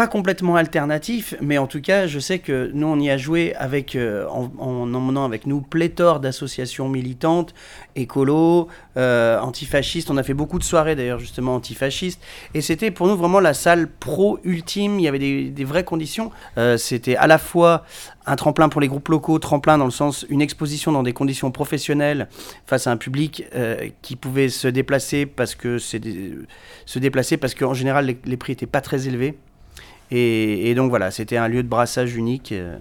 pas 0.01 0.07
complètement 0.07 0.57
alternatif, 0.57 1.35
mais 1.43 1.59
en 1.59 1.67
tout 1.67 1.83
cas, 1.83 2.07
je 2.07 2.19
sais 2.19 2.39
que 2.39 2.71
nous, 2.73 2.87
on 2.87 2.99
y 2.99 3.11
a 3.11 3.19
joué 3.19 3.55
avec, 3.57 3.97
euh, 3.97 4.27
en, 4.29 4.51
en 4.59 4.95
emmenant 4.95 5.27
avec 5.27 5.47
nous 5.47 5.61
pléthore 5.61 6.21
d'associations 6.21 6.89
militantes, 6.89 7.53
écolo, 7.97 8.69
euh, 8.97 9.39
antifascistes. 9.41 10.11
On 10.11 10.17
a 10.17 10.23
fait 10.23 10.33
beaucoup 10.33 10.59
de 10.59 10.65
soirées 10.65 10.97
d'ailleurs, 10.97 11.19
justement, 11.19 11.55
antifascistes. 11.55 12.19
Et 12.55 12.63
c'était 12.63 12.91
pour 12.91 13.09
nous 13.09 13.17
vraiment 13.19 13.41
la 13.41 13.53
salle 13.53 13.89
pro 13.89 14.39
ultime. 14.43 14.99
Il 14.99 15.03
y 15.03 15.09
avait 15.09 15.19
des, 15.19 15.65
vraies 15.65 15.85
conditions. 15.85 16.31
Euh, 16.57 16.79
c'était 16.79 17.17
à 17.17 17.27
la 17.27 17.37
fois 17.37 17.85
un 18.25 18.37
tremplin 18.37 18.71
pour 18.71 18.81
les 18.81 18.89
groupes 18.89 19.11
locaux, 19.11 19.39
tremplin 19.39 19.77
dans 19.77 19.85
le 19.85 19.91
sens 19.91 20.25
une 20.31 20.41
exposition 20.41 20.93
dans 20.93 21.03
des 21.03 21.13
conditions 21.13 21.51
professionnelles 21.51 22.27
face 22.67 22.87
à 22.87 22.91
un 22.91 22.97
public 22.97 23.45
qui 24.01 24.17
pouvait 24.17 24.49
se 24.49 24.69
déplacer 24.69 25.27
parce 25.27 25.55
que 25.55 25.79
c'est 25.79 26.01
se 26.87 26.99
déplacer 26.99 27.37
parce 27.39 27.55
qu'en 27.55 27.75
général 27.75 28.07
les, 28.07 28.19
les 28.25 28.37
prix 28.37 28.53
étaient 28.53 28.67
pas 28.67 28.81
très 28.81 29.09
élevés. 29.09 29.37
Et, 30.11 30.71
et 30.71 30.75
donc 30.75 30.91
voilà, 30.91 31.11
c'était 31.11 31.37
un 31.37 31.49
lieu 31.49 31.63
de 31.63 31.69
brassage 31.69 32.17
unique 32.17 32.53
euh, 32.53 32.77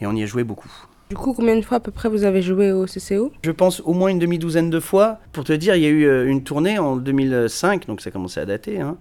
et 0.00 0.06
on 0.06 0.12
y 0.14 0.22
a 0.22 0.26
joué 0.26 0.44
beaucoup. 0.44 0.70
Du 1.10 1.16
coup, 1.16 1.34
combien 1.34 1.54
de 1.54 1.60
fois 1.62 1.76
à 1.76 1.80
peu 1.80 1.90
près 1.92 2.08
vous 2.08 2.24
avez 2.24 2.40
joué 2.42 2.72
au 2.72 2.86
CCO 2.86 3.30
Je 3.44 3.50
pense 3.50 3.80
au 3.84 3.92
moins 3.92 4.08
une 4.08 4.18
demi-douzaine 4.18 4.70
de 4.70 4.80
fois. 4.80 5.18
Pour 5.32 5.44
te 5.44 5.52
dire, 5.52 5.76
il 5.76 5.82
y 5.82 5.86
a 5.86 5.90
eu 5.90 6.04
euh, 6.06 6.26
une 6.26 6.42
tournée 6.42 6.78
en 6.78 6.96
2005, 6.96 7.86
donc 7.86 8.00
ça 8.00 8.10
commençait 8.10 8.40
à 8.40 8.46
dater. 8.46 8.80
hein. 8.80 8.96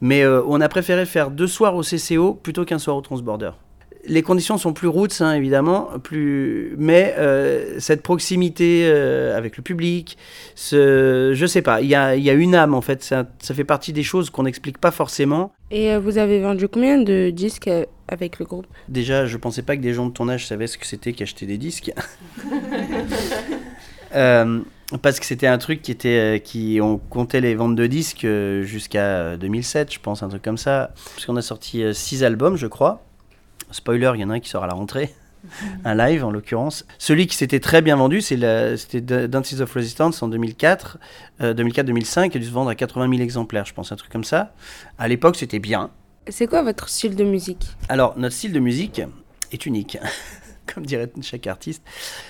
Mais 0.00 0.22
euh, 0.22 0.40
on 0.46 0.60
a 0.60 0.68
préféré 0.68 1.04
faire 1.04 1.30
deux 1.30 1.48
soirs 1.48 1.74
au 1.74 1.82
CCO 1.82 2.34
plutôt 2.34 2.64
qu'un 2.64 2.78
soir 2.78 2.96
au 2.96 3.00
Transborder. 3.00 3.50
Les 4.08 4.22
conditions 4.22 4.58
sont 4.58 4.72
plus 4.72 4.88
roots, 4.88 5.20
hein, 5.20 5.34
évidemment, 5.34 5.90
plus... 6.02 6.74
mais 6.78 7.14
euh, 7.18 7.78
cette 7.78 8.02
proximité 8.02 8.82
euh, 8.86 9.36
avec 9.36 9.56
le 9.56 9.62
public, 9.62 10.18
ce... 10.54 11.32
je 11.34 11.46
sais 11.46 11.62
pas, 11.62 11.80
il 11.82 11.88
y 11.88 11.94
a, 11.94 12.16
il 12.16 12.24
y 12.24 12.30
a 12.30 12.32
une 12.32 12.54
âme 12.54 12.74
en 12.74 12.80
fait, 12.80 13.02
ça, 13.02 13.26
ça 13.38 13.54
fait 13.54 13.64
partie 13.64 13.92
des 13.92 14.02
choses 14.02 14.30
qu'on 14.30 14.44
n'explique 14.44 14.78
pas 14.78 14.90
forcément. 14.90 15.52
Et 15.70 15.92
euh, 15.92 16.00
vous 16.00 16.18
avez 16.18 16.40
vendu 16.40 16.68
combien 16.68 16.98
de 16.98 17.30
disques 17.30 17.70
avec 18.08 18.38
le 18.38 18.46
groupe? 18.46 18.66
Déjà, 18.88 19.26
je 19.26 19.36
pensais 19.36 19.62
pas 19.62 19.76
que 19.76 19.82
des 19.82 19.92
gens 19.92 20.06
de 20.06 20.12
ton 20.12 20.28
âge 20.28 20.46
savaient 20.46 20.66
ce 20.66 20.78
que 20.78 20.86
c'était 20.86 21.12
qu'acheter 21.12 21.46
des 21.46 21.58
disques. 21.58 21.92
Euh, 24.14 24.60
parce 25.02 25.20
que 25.20 25.26
c'était 25.26 25.46
un 25.46 25.58
truc 25.58 25.82
qui 25.82 25.90
était 25.90 26.40
qui 26.42 26.78
on 26.80 26.96
comptait 26.96 27.42
les 27.42 27.54
ventes 27.54 27.76
de 27.76 27.86
disques 27.86 28.26
jusqu'à 28.62 29.02
euh, 29.02 29.36
2007 29.36 29.92
je 29.92 30.00
pense 30.00 30.22
un 30.22 30.30
truc 30.30 30.40
comme 30.40 30.56
ça 30.56 30.94
parce 31.12 31.26
qu'on 31.26 31.36
a 31.36 31.42
sorti 31.42 31.82
six 31.92 32.24
albums 32.24 32.56
je 32.56 32.66
crois 32.66 33.04
spoiler 33.70 34.12
il 34.14 34.20
y 34.20 34.24
en 34.24 34.30
a 34.30 34.34
un 34.34 34.40
qui 34.40 34.48
sort 34.48 34.64
à 34.64 34.66
la 34.66 34.74
rentrée. 34.74 35.14
Un 35.84 35.94
live 35.94 36.24
en 36.24 36.32
l'occurrence. 36.32 36.84
Celui 36.98 37.28
qui 37.28 37.36
s'était 37.36 37.60
très 37.60 37.80
bien 37.80 37.96
vendu 37.96 38.20
c'était 38.20 39.00
Dances 39.28 39.60
of 39.60 39.72
Resistance 39.72 40.20
en 40.22 40.28
2004 40.28 40.98
euh, 41.40 41.54
2004-2005 41.54 42.30
qui 42.30 42.38
a 42.38 42.40
dû 42.40 42.46
se 42.46 42.50
vendre 42.50 42.70
à 42.70 42.74
80 42.74 43.08
000 43.08 43.22
exemplaires 43.22 43.64
je 43.64 43.72
pense 43.72 43.92
un 43.92 43.96
truc 43.96 44.10
comme 44.10 44.24
ça. 44.24 44.52
À 44.98 45.06
l'époque 45.06 45.36
c'était 45.36 45.60
bien. 45.60 45.90
C'est 46.30 46.46
quoi 46.46 46.62
votre 46.62 46.88
style 46.88 47.16
de 47.16 47.24
musique? 47.24 47.68
Alors, 47.88 48.18
notre 48.18 48.34
style 48.34 48.52
de 48.52 48.60
musique 48.60 49.00
est 49.50 49.64
unique, 49.64 49.98
comme 50.74 50.86
dirait 50.86 51.10
chaque 51.22 51.46
artiste. 51.46 51.82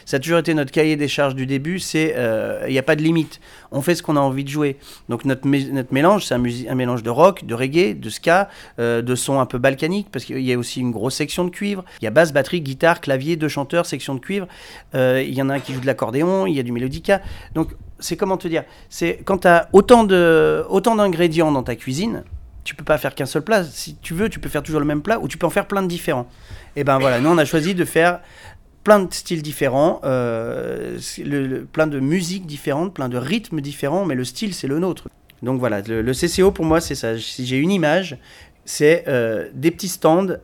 Ça 0.05 0.17
a 0.17 0.21
toujours 0.21 0.39
été 0.39 0.55
notre 0.55 0.71
cahier 0.71 0.97
des 0.97 1.09
charges 1.09 1.35
du 1.35 1.47
début, 1.47 1.79
c'est 1.79 2.15
euh, 2.17 2.65
il 2.67 2.73
n'y 2.73 2.79
a 2.79 2.83
pas 2.83 2.97
de 2.97 3.03
limite. 3.03 3.41
On 3.71 3.83
fait 3.83 3.95
ce 3.95 4.03
qu'on 4.03 4.17
a 4.17 4.21
envie 4.21 4.45
de 4.45 4.49
jouer. 4.49 4.77
Donc 5.09 5.25
notre, 5.25 5.47
notre 5.47 5.93
mélange, 5.93 6.25
c'est 6.25 6.35
un, 6.35 6.75
mélange 6.75 7.03
de 7.03 7.11
rock, 7.11 7.45
de 7.45 7.55
reggae, 7.55 7.99
de 7.99 8.11
ska, 8.11 8.49
euh, 8.79 9.03
de 9.03 9.15
sons 9.15 9.41
un 9.41 9.47
peu 9.47 9.59
balkaniques, 9.59 10.09
parce 10.11 10.25
qu'il 10.25 10.41
y 10.41 10.53
a 10.53 10.59
aussi 10.59 10.81
une 10.81 10.91
grosse 10.91 11.15
section 11.15 11.45
de 11.45 11.51
cuivre. 11.51 11.85
Il 12.01 12.05
y 12.05 12.09
a 12.09 12.11
basse, 12.11 12.33
batterie, 12.33 12.61
guitare, 12.61 13.01
clavier, 13.01 13.37
deux 13.37 13.49
chanteurs, 13.49 13.87
section 13.87 14.15
de 14.15 14.21
cuivre. 14.21 14.47
Euh, 14.95 15.23
Il 15.27 15.35
y 15.35 15.43
en 15.43 15.49
a 15.51 15.55
un 15.55 15.61
qui 15.61 15.73
joue 15.73 15.81
de 15.81 15.87
l'accordéon, 15.87 16.47
il 16.47 16.55
y 16.55 16.61
a 16.61 16.63
du 16.63 16.73
mélodica. 16.73 17.21
Donc 17.55 17.75
c'est 18.01 18.17
comment 18.17 18.37
te 18.37 18.49
dire 18.49 18.65
C'est 18.89 19.21
quand 19.25 19.39
tu 19.39 19.49
as 19.49 19.69
autant 19.73 20.05
d'ingrédients 20.05 21.53
dans 21.53 21.63
ta 21.63 21.77
cuisine, 21.77 22.23
tu 22.69 22.75
peux 22.75 22.85
pas 22.85 22.99
faire 22.99 23.15
qu'un 23.15 23.25
seul 23.25 23.41
plat. 23.41 23.65
Si 23.65 23.97
tu 23.97 24.13
veux, 24.13 24.29
tu 24.29 24.41
peux 24.41 24.51
faire 24.51 24.63
toujours 24.63 24.81
le 24.81 24.85
même 24.85 25.01
plat 25.01 25.19
ou 25.21 25.27
tu 25.27 25.39
peux 25.39 25.47
en 25.47 25.51
faire 25.51 25.67
plein 25.67 25.81
de 25.83 25.87
différents. 25.89 26.29
Et 26.77 26.85
ben 26.85 26.99
voilà, 26.99 27.19
nous 27.19 27.31
on 27.31 27.39
a 27.39 27.47
choisi 27.47 27.75
de 27.75 27.87
faire 27.87 28.21
plein 28.85 28.99
de 28.99 29.11
styles 29.11 29.41
différents, 29.41 30.03
euh, 30.05 30.99
le- 31.25 31.47
le- 31.47 31.65
plein 31.65 31.87
de 31.87 31.99
musiques 31.99 32.45
différentes, 32.45 32.93
plein 32.93 33.09
de 33.09 33.17
rythmes 33.17 33.63
différents, 33.63 34.05
mais 34.05 34.15
le 34.15 34.23
style 34.23 34.53
c'est 34.53 34.67
le 34.67 34.79
nôtre. 34.79 35.09
Donc 35.43 35.59
voilà, 35.59 35.81
le, 35.81 36.13
CCO 36.13 36.51
pour 36.51 36.67
moi 36.67 36.83
c'est 36.83 36.95
ça. 36.95 37.19
Si 37.19 37.47
j'ai 37.47 37.57
une 37.57 37.71
image, 37.71 38.19
c'est 38.67 39.05
euh, 39.09 39.49
des 39.55 39.71
petits 39.71 39.89
stands 39.89 40.37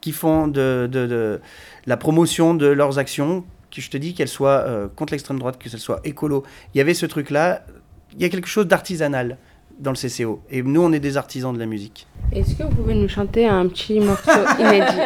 qui 0.00 0.12
font 0.12 0.46
de, 0.46 1.40
la 1.86 1.96
promotion 1.96 2.54
de 2.54 2.66
leurs 2.66 3.00
actions, 3.00 3.44
que 3.74 3.80
je 3.80 3.90
te 3.90 3.96
dis 3.96 4.14
qu'elles 4.14 4.28
soient 4.28 4.60
euh, 4.68 4.86
contre 4.94 5.12
l'extrême 5.12 5.40
droite, 5.40 5.58
que 5.58 5.68
ce 5.68 5.78
soit 5.78 6.00
écolo. 6.04 6.44
Il 6.72 6.78
y 6.78 6.80
avait 6.80 6.94
ce 6.94 7.06
truc-là, 7.06 7.64
il 8.14 8.22
y 8.22 8.24
a 8.24 8.28
quelque 8.28 8.46
chose 8.48 8.68
d'artisanal 8.68 9.38
dans 9.82 9.92
le 9.92 9.96
CCO. 9.96 10.40
Et 10.50 10.62
nous, 10.62 10.82
on 10.82 10.92
est 10.92 11.00
des 11.00 11.16
artisans 11.16 11.52
de 11.52 11.58
la 11.58 11.66
musique. 11.66 12.06
Est-ce 12.32 12.54
que 12.54 12.62
vous 12.62 12.74
pouvez 12.74 12.94
nous 12.94 13.08
chanter 13.08 13.46
un 13.46 13.66
petit 13.66 14.00
morceau 14.00 14.30
inédit 14.58 14.96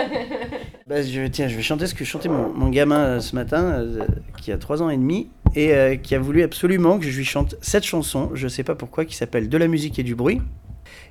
Bah, 0.86 1.02
je, 1.02 1.26
tiens, 1.26 1.48
je 1.48 1.56
vais 1.56 1.62
chanter 1.62 1.86
ce 1.86 1.94
que 1.94 2.04
chantait 2.04 2.28
mon, 2.28 2.52
mon 2.52 2.68
gamin 2.68 2.98
euh, 2.98 3.20
ce 3.20 3.34
matin, 3.34 3.64
euh, 3.64 4.04
qui 4.40 4.52
a 4.52 4.58
3 4.58 4.82
ans 4.82 4.90
et 4.90 4.96
demi, 4.96 5.28
et 5.56 5.74
euh, 5.74 5.96
qui 5.96 6.14
a 6.14 6.20
voulu 6.20 6.44
absolument 6.44 6.98
que 7.00 7.06
je 7.06 7.16
lui 7.16 7.24
chante 7.24 7.56
cette 7.60 7.84
chanson, 7.84 8.30
je 8.34 8.46
sais 8.46 8.62
pas 8.62 8.76
pourquoi, 8.76 9.04
qui 9.04 9.16
s'appelle 9.16 9.48
De 9.48 9.58
la 9.58 9.66
musique 9.66 9.98
et 9.98 10.04
du 10.04 10.14
bruit, 10.14 10.40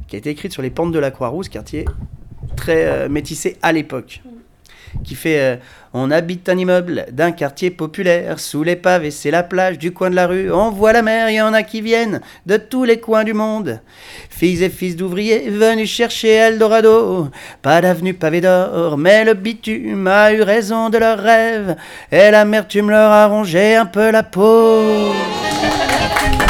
qui 0.08 0.16
a 0.16 0.20
été 0.20 0.30
écrite 0.30 0.54
sur 0.54 0.62
les 0.62 0.70
pentes 0.70 0.94
de 0.94 1.00
la 1.00 1.12
Croix-Rousse, 1.12 1.50
quartier 1.50 1.86
très 2.56 2.86
euh, 2.86 3.10
métissé 3.10 3.58
à 3.62 3.72
l'époque. 3.72 4.22
Qui 5.04 5.16
fait 5.16 5.40
euh, 5.40 5.56
On 5.94 6.12
habite 6.12 6.50
un 6.50 6.58
immeuble 6.58 7.06
d'un 7.12 7.32
quartier 7.32 7.70
populaire, 7.70 8.40
sous 8.40 8.64
les 8.64 8.76
pavés, 8.76 9.12
c'est 9.12 9.32
la 9.32 9.44
plage 9.44 9.78
du 9.78 9.92
coin 9.92 10.10
de 10.10 10.16
la 10.16 10.28
rue. 10.28 10.52
On 10.52 10.72
voit 10.72 10.94
la 10.94 11.02
mer, 11.02 11.30
il 11.30 11.36
y 11.36 11.42
en 11.42 11.54
a 11.54 11.64
qui 11.64 11.82
viennent 11.82 12.22
de 12.46 12.58
tous 12.58 12.84
les 12.84 13.00
coins 13.00 13.24
du 13.24 13.34
monde. 13.34 13.80
Filles 14.30 14.64
et 14.64 14.70
fils 14.70 14.96
d'ouvriers 14.96 15.50
venus 15.50 15.90
chercher 15.90 16.34
Eldorado. 16.34 17.30
Pas 17.62 17.82
d'avenue 17.82 18.14
pavée 18.14 18.42
d'or, 18.42 18.98
mais 18.98 19.26
le 19.26 19.34
bitume 19.34 20.08
a 20.08 20.34
eu 20.34 20.42
raison 20.42 20.90
de 20.90 20.98
leurs 20.98 21.20
rêves. 21.20 21.76
Et 22.12 22.32
l'amertume 22.32 22.90
leur 22.90 23.12
a 23.12 23.28
rongé 23.28 23.76
un 23.76 23.86
peu 23.86 24.12
la 24.12 24.24
peau. 24.24 25.14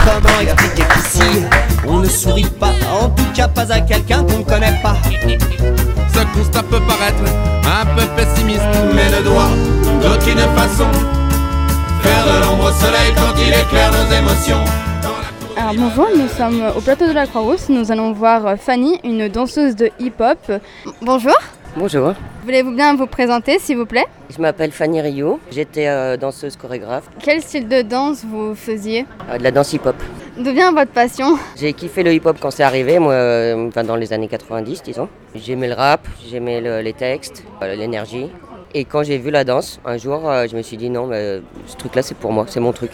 Comment 0.05 0.39
expliquer 0.41 0.83
qu'ici 0.93 1.45
on 1.87 1.99
ne 1.99 2.07
sourit 2.07 2.49
pas, 2.59 2.73
en 2.91 3.09
tout 3.09 3.31
cas 3.35 3.47
pas 3.47 3.71
à 3.71 3.79
quelqu'un 3.81 4.23
qu'on 4.23 4.39
ne 4.39 4.43
connaît 4.43 4.79
pas. 4.81 4.95
Ce 6.33 6.39
constat 6.39 6.63
peut 6.63 6.81
paraître 6.87 7.23
un 7.63 7.85
peu 7.95 8.05
pessimiste, 8.15 8.61
mais 8.93 9.09
ne 9.09 9.23
doit 9.23 9.49
d'aucune 10.01 10.39
façon 10.55 10.85
faire 12.01 12.25
de 12.25 12.41
l'ombre 12.43 12.69
au 12.69 12.71
soleil 12.71 13.13
quand 13.15 13.33
il 13.37 13.49
éclaire 13.49 13.91
nos 13.91 14.15
émotions. 14.15 14.63
Alors 15.57 15.73
bonjour, 15.75 16.07
nous 16.15 16.27
sommes 16.27 16.63
au 16.75 16.81
plateau 16.81 17.07
de 17.07 17.13
la 17.13 17.27
Croix-Rousse. 17.27 17.69
Nous 17.69 17.91
allons 17.91 18.11
voir 18.11 18.57
Fanny, 18.57 18.99
une 19.03 19.29
danseuse 19.29 19.75
de 19.75 19.89
hip-hop. 19.99 20.51
Bonjour, 21.01 21.35
Bonjour, 21.77 22.13
voulez-vous 22.45 22.71
bien 22.73 22.95
vous 22.95 23.05
présenter 23.07 23.59
s'il 23.59 23.77
vous 23.77 23.85
plaît? 23.85 24.05
Je 24.29 24.41
m'appelle 24.41 24.71
Fanny 24.71 25.01
Rio, 25.01 25.39
j'étais 25.51 25.87
euh, 25.87 26.15
danseuse 26.15 26.55
chorégraphe, 26.55 27.09
Quel 27.21 27.41
style 27.41 27.67
de 27.67 27.81
danse 27.81 28.23
vous 28.25 28.55
faisiez? 28.55 29.05
Euh, 29.29 29.37
de 29.37 29.43
la 29.43 29.51
danse 29.51 29.73
hip-hop. 29.73 29.95
D'où 30.37 30.51
vient 30.53 30.71
votre 30.71 30.91
passion? 30.91 31.37
J'ai 31.57 31.73
kiffé 31.73 32.03
le 32.03 32.13
hip-hop 32.13 32.37
quand 32.39 32.51
c'est 32.51 32.63
arrivé, 32.63 32.97
moi, 32.99 33.11
euh, 33.13 33.67
enfin, 33.67 33.83
dans 33.83 33.95
les 33.97 34.13
années 34.13 34.27
90, 34.29 34.83
disons. 34.83 35.09
J'aimais 35.35 35.67
le 35.67 35.73
rap, 35.73 36.07
j'aimais 36.29 36.61
le- 36.61 36.79
les 36.81 36.93
textes, 36.93 37.43
l'énergie. 37.61 38.27
Et 38.73 38.85
quand 38.85 39.03
j'ai 39.03 39.17
vu 39.17 39.29
la 39.31 39.43
danse, 39.43 39.79
un 39.85 39.97
jour, 39.97 40.21
je 40.49 40.55
me 40.55 40.61
suis 40.61 40.75
dit 40.77 40.89
non, 40.89 41.07
mais, 41.07 41.41
ce 41.67 41.75
truc-là, 41.77 42.01
c'est 42.01 42.15
pour 42.17 42.31
moi, 42.33 42.45
c'est 42.47 42.59
mon 42.59 42.73
truc. 42.73 42.91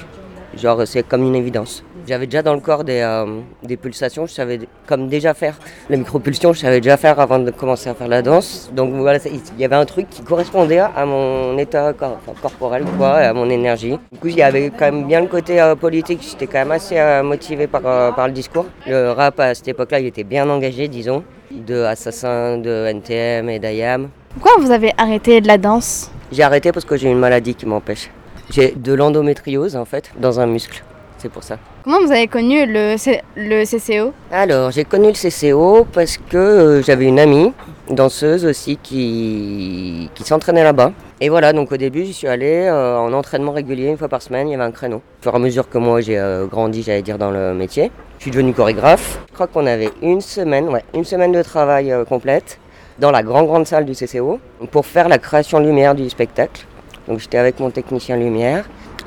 Genre, 0.58 0.82
c'est 0.86 1.04
comme 1.08 1.24
une 1.24 1.36
évidence. 1.36 1.84
J'avais 2.08 2.26
déjà 2.26 2.42
dans 2.42 2.54
le 2.54 2.60
corps 2.60 2.84
des, 2.84 3.00
euh, 3.02 3.40
des 3.64 3.78
pulsations, 3.78 4.26
je 4.26 4.34
savais 4.34 4.60
comme 4.88 5.08
déjà 5.08 5.34
faire. 5.34 5.58
La 5.90 5.96
micropulsion, 5.98 6.52
je 6.52 6.60
savais 6.60 6.82
déjà 6.82 6.98
faire 6.98 7.20
avant 7.20 7.40
de 7.40 7.52
commencer 7.52 7.90
à 7.90 7.94
faire 7.94 8.08
la 8.10 8.22
danse. 8.22 8.70
Donc 8.74 8.92
voilà, 8.96 9.20
il 9.26 9.40
y 9.62 9.64
avait 9.66 9.76
un 9.76 9.86
truc 9.86 10.10
qui 10.10 10.22
correspondait 10.24 10.80
à 10.80 11.06
mon 11.06 11.58
état 11.58 11.94
cor- 11.94 12.18
enfin, 12.18 12.34
corporel, 12.42 12.84
quoi, 12.98 13.22
et 13.22 13.26
à 13.28 13.34
mon 13.34 13.50
énergie. 13.50 13.98
Du 14.12 14.20
coup, 14.20 14.28
il 14.28 14.36
y 14.36 14.42
avait 14.44 14.72
quand 14.78 14.92
même 14.92 15.06
bien 15.08 15.22
le 15.22 15.28
côté 15.28 15.62
euh, 15.62 15.76
politique, 15.76 16.22
j'étais 16.30 16.48
quand 16.48 16.60
même 16.60 16.72
assez 16.72 16.98
euh, 16.98 17.24
motivé 17.24 17.68
par, 17.68 17.82
par 18.16 18.28
le 18.28 18.34
discours. 18.34 18.66
Le 18.88 19.12
rap 19.12 19.40
à 19.40 19.54
cette 19.54 19.68
époque-là, 19.70 20.00
il 20.00 20.08
était 20.08 20.24
bien 20.26 20.50
engagé, 20.50 20.88
disons, 20.88 21.24
de 21.52 21.84
Assassin, 21.84 22.58
de 22.58 22.88
NTM 22.88 23.50
et 23.50 23.60
d'IAM. 23.60 24.10
Pourquoi 24.34 24.62
vous 24.62 24.72
avez 24.72 24.92
arrêté 24.98 25.40
de 25.40 25.48
la 25.48 25.58
danse? 25.58 26.12
J'ai 26.32 26.44
arrêté 26.44 26.72
parce 26.72 26.86
que 26.86 26.96
j'ai 26.98 27.10
une 27.10 27.20
maladie 27.20 27.56
qui 27.56 27.66
m'empêche. 27.66 28.10
J'ai 28.52 28.72
de 28.76 28.94
l'endométriose 28.94 29.76
en 29.76 29.86
fait 29.86 30.12
dans 30.20 30.40
un 30.40 30.46
muscle. 30.46 30.84
C'est 31.18 31.30
pour 31.30 31.44
ça. 31.44 31.58
Comment 31.84 32.00
vous 32.04 32.12
avez 32.12 32.28
connu 32.28 32.66
le, 32.66 32.96
C- 32.98 33.22
le 33.36 33.64
CCO 33.64 34.12
Alors, 34.32 34.72
j'ai 34.72 34.86
connu 34.86 35.08
le 35.08 35.14
CCO 35.14 35.86
parce 35.94 36.18
que 36.18 36.38
euh, 36.38 36.82
j'avais 36.82 37.06
une 37.06 37.20
amie, 37.20 37.54
danseuse 37.92 38.44
aussi, 38.46 38.78
qui, 38.82 40.10
qui 40.16 40.24
s'entraînait 40.24 40.64
là-bas. 40.64 40.94
Et 41.20 41.30
voilà, 41.30 41.54
donc 41.54 41.72
au 41.72 41.78
début, 41.78 42.06
j'y 42.06 42.14
suis 42.14 42.28
allé 42.28 42.66
euh, 42.68 42.98
en 42.98 43.14
entraînement 43.14 43.52
régulier, 43.52 43.88
une 43.90 43.98
fois 43.98 44.08
par 44.10 44.22
semaine, 44.24 44.48
il 44.48 44.52
y 44.52 44.56
avait 44.56 44.64
un 44.64 44.72
créneau. 44.72 44.98
Au 44.98 45.24
fur 45.24 45.34
et 45.34 45.36
à 45.36 45.40
mesure 45.40 45.70
que 45.70 45.78
moi 45.78 46.02
j'ai 46.02 46.18
euh, 46.18 46.48
grandi, 46.48 46.82
j'allais 46.82 47.04
dire, 47.04 47.20
dans 47.20 47.30
le 47.32 47.54
métier, 47.54 47.92
je 48.18 48.24
suis 48.24 48.32
devenu 48.32 48.54
chorégraphe. 48.54 49.20
Je 49.30 49.34
crois 49.36 49.48
qu'on 49.48 49.68
avait 49.68 49.92
une 50.02 50.22
semaine, 50.22 50.70
ouais, 50.70 50.84
une 50.96 51.06
semaine 51.06 51.32
de 51.32 51.44
travail 51.44 51.94
complète 52.10 52.58
dans 53.00 53.12
la 53.12 53.22
grande 53.24 53.46
grande 53.48 53.68
salle 53.68 53.86
du 53.86 53.94
CCO 53.94 54.40
pour 54.72 54.86
faire 54.88 55.08
la 55.08 55.18
création 55.20 55.60
lumière 55.60 55.94
du 55.96 56.10
spectacle. 56.10 56.66
Donc 57.08 57.20
j'étais 57.20 57.38
avec 57.38 57.60
mon 57.60 57.70
technicien 57.72 58.16
lumière. 58.18 58.66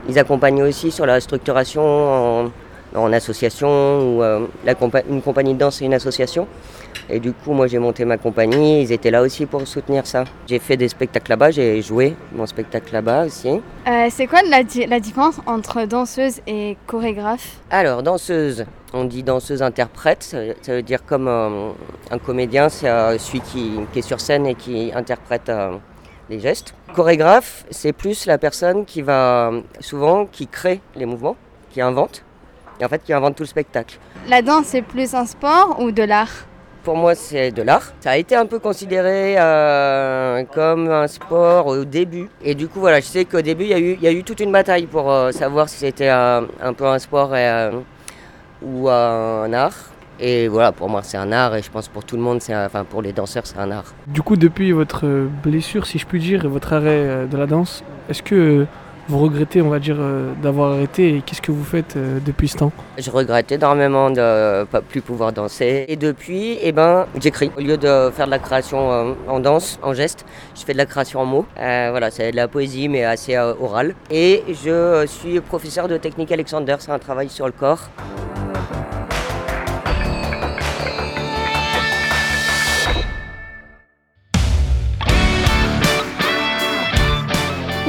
Ils 0.08 0.18
accompagnaient 0.18 0.62
aussi 0.62 0.90
sur 0.90 1.06
la 1.06 1.20
structuration 1.20 1.82
en, 1.82 2.50
en 2.94 3.12
association 3.12 3.68
ou 3.68 4.22
euh, 4.22 4.46
la 4.64 4.74
compa- 4.74 5.04
une 5.08 5.22
compagnie 5.22 5.54
de 5.54 5.58
danse 5.58 5.80
et 5.82 5.86
une 5.86 5.94
association. 5.94 6.46
Et 7.10 7.20
du 7.20 7.32
coup, 7.32 7.52
moi 7.52 7.66
j'ai 7.66 7.78
monté 7.78 8.04
ma 8.04 8.16
compagnie, 8.18 8.82
ils 8.82 8.92
étaient 8.92 9.10
là 9.10 9.20
aussi 9.22 9.46
pour 9.46 9.66
soutenir 9.66 10.06
ça. 10.06 10.24
J'ai 10.46 10.58
fait 10.58 10.76
des 10.76 10.88
spectacles 10.88 11.30
là-bas, 11.30 11.50
j'ai 11.50 11.82
joué 11.82 12.14
mon 12.34 12.46
spectacle 12.46 12.92
là-bas 12.92 13.26
aussi. 13.26 13.60
Euh, 13.86 14.06
C'est 14.10 14.26
quoi 14.26 14.40
la, 14.48 14.62
di- 14.62 14.86
la 14.86 15.00
différence 15.00 15.36
entre 15.46 15.84
danseuse 15.86 16.40
et 16.46 16.76
chorégraphe? 16.86 17.58
Alors, 17.70 18.02
danseuse, 18.02 18.64
on 18.94 19.04
dit 19.04 19.22
danseuse-interprète, 19.22 20.22
ça, 20.22 20.40
veut- 20.40 20.56
ça 20.62 20.72
veut 20.72 20.82
dire 20.82 21.04
comme 21.04 21.28
euh, 21.28 21.70
un 22.10 22.18
comédien, 22.18 22.68
c'est 22.70 22.88
celui 23.18 23.40
qui, 23.40 23.72
qui 23.92 23.98
est 23.98 24.02
sur 24.02 24.20
scène 24.20 24.46
et 24.46 24.54
qui 24.54 24.90
interprète 24.94 25.50
les 26.30 26.40
gestes. 26.40 26.74
Chorégraphe, 26.94 27.64
c'est 27.70 27.92
plus 27.92 28.26
la 28.26 28.38
personne 28.38 28.84
qui 28.84 29.02
va, 29.02 29.50
souvent, 29.80 30.26
qui 30.26 30.46
crée 30.46 30.80
les 30.96 31.06
mouvements, 31.06 31.36
qui 31.70 31.80
invente, 31.80 32.22
et 32.80 32.84
en 32.84 32.88
fait 32.88 33.02
qui 33.02 33.12
invente 33.12 33.36
tout 33.36 33.42
le 33.42 33.48
spectacle. 33.48 33.98
La 34.28 34.42
danse 34.42 34.66
c'est 34.66 34.82
plus 34.82 35.14
un 35.14 35.26
sport 35.26 35.80
ou 35.80 35.90
de 35.90 36.02
l'art? 36.02 36.30
Pour 36.82 36.96
moi, 36.98 37.14
c'est 37.14 37.50
de 37.50 37.62
l'art. 37.62 37.94
Ça 38.00 38.10
a 38.10 38.16
été 38.18 38.36
un 38.36 38.44
peu 38.44 38.58
considéré 38.58 39.36
euh, 39.38 40.44
comme 40.52 40.90
un 40.90 41.06
sport 41.06 41.66
au 41.68 41.82
début. 41.86 42.28
Et 42.42 42.54
du 42.54 42.68
coup, 42.68 42.78
voilà, 42.80 43.00
je 43.00 43.06
sais 43.06 43.24
qu'au 43.24 43.40
début, 43.40 43.64
il 43.64 43.70
y, 43.70 43.72
a 43.72 43.78
eu- 43.78 43.94
il 43.98 44.02
y 44.02 44.06
a 44.06 44.12
eu 44.12 44.22
toute 44.22 44.40
une 44.40 44.52
bataille 44.52 44.84
pour 44.86 45.10
euh, 45.10 45.32
savoir 45.32 45.70
si 45.70 45.78
c'était 45.78 46.10
euh, 46.10 46.42
un 46.60 46.72
peu 46.74 46.84
un 46.84 46.98
sport 46.98 47.34
et, 47.34 47.70
ou 48.62 48.90
un 48.90 49.50
art. 49.54 49.72
Et 50.20 50.48
voilà, 50.48 50.72
pour 50.72 50.88
moi, 50.88 51.02
c'est 51.02 51.16
un 51.16 51.32
art. 51.32 51.54
Et 51.56 51.62
je 51.62 51.70
pense 51.70 51.88
pour 51.88 52.04
tout 52.04 52.16
le 52.16 52.22
monde, 52.22 52.40
c'est 52.40 52.54
enfin 52.54 52.84
pour 52.84 53.02
les 53.02 53.12
danseurs, 53.12 53.46
c'est 53.46 53.58
un 53.58 53.70
art. 53.70 53.94
Du 54.06 54.22
coup, 54.22 54.36
depuis 54.36 54.72
votre 54.72 55.06
blessure, 55.42 55.86
si 55.86 55.98
je 55.98 56.06
puis 56.06 56.20
dire, 56.20 56.44
et 56.44 56.48
votre 56.48 56.72
arrêt 56.72 56.88
euh, 56.88 57.26
de 57.26 57.36
la 57.36 57.46
danse, 57.46 57.82
est-ce 58.08 58.22
que 58.22 58.66
vous 59.06 59.18
regrettez, 59.18 59.60
on 59.60 59.68
va 59.68 59.78
dire, 59.78 59.96
euh, 59.98 60.32
d'avoir 60.42 60.72
arrêté 60.72 61.16
et 61.16 61.20
qu'est-ce 61.20 61.42
que 61.42 61.52
vous 61.52 61.64
faites 61.64 61.96
euh, 61.96 62.18
depuis 62.24 62.48
ce 62.48 62.56
temps? 62.56 62.72
Je 62.96 63.10
regrette 63.10 63.52
énormément 63.52 64.08
de 64.08 64.60
ne 64.60 64.64
pas 64.64 64.80
plus 64.80 65.02
pouvoir 65.02 65.32
danser. 65.32 65.84
Et 65.88 65.96
depuis, 65.96 66.58
eh 66.62 66.72
ben, 66.72 67.06
j'écris. 67.20 67.50
Au 67.56 67.60
lieu 67.60 67.76
de 67.76 68.10
faire 68.14 68.26
de 68.26 68.30
la 68.30 68.38
création 68.38 69.14
en 69.28 69.40
danse, 69.40 69.78
en 69.82 69.92
geste, 69.92 70.24
je 70.54 70.64
fais 70.64 70.72
de 70.72 70.78
la 70.78 70.86
création 70.86 71.20
en 71.20 71.26
mots. 71.26 71.46
Euh, 71.58 71.88
voilà, 71.90 72.10
c'est 72.10 72.30
de 72.30 72.36
la 72.36 72.48
poésie, 72.48 72.88
mais 72.88 73.04
assez 73.04 73.36
orale. 73.36 73.94
Et 74.10 74.42
je 74.48 75.04
suis 75.06 75.40
professeur 75.40 75.86
de 75.86 75.98
technique 75.98 76.32
Alexander. 76.32 76.76
C'est 76.78 76.92
un 76.92 76.98
travail 76.98 77.28
sur 77.28 77.46
le 77.46 77.52
corps. 77.52 77.90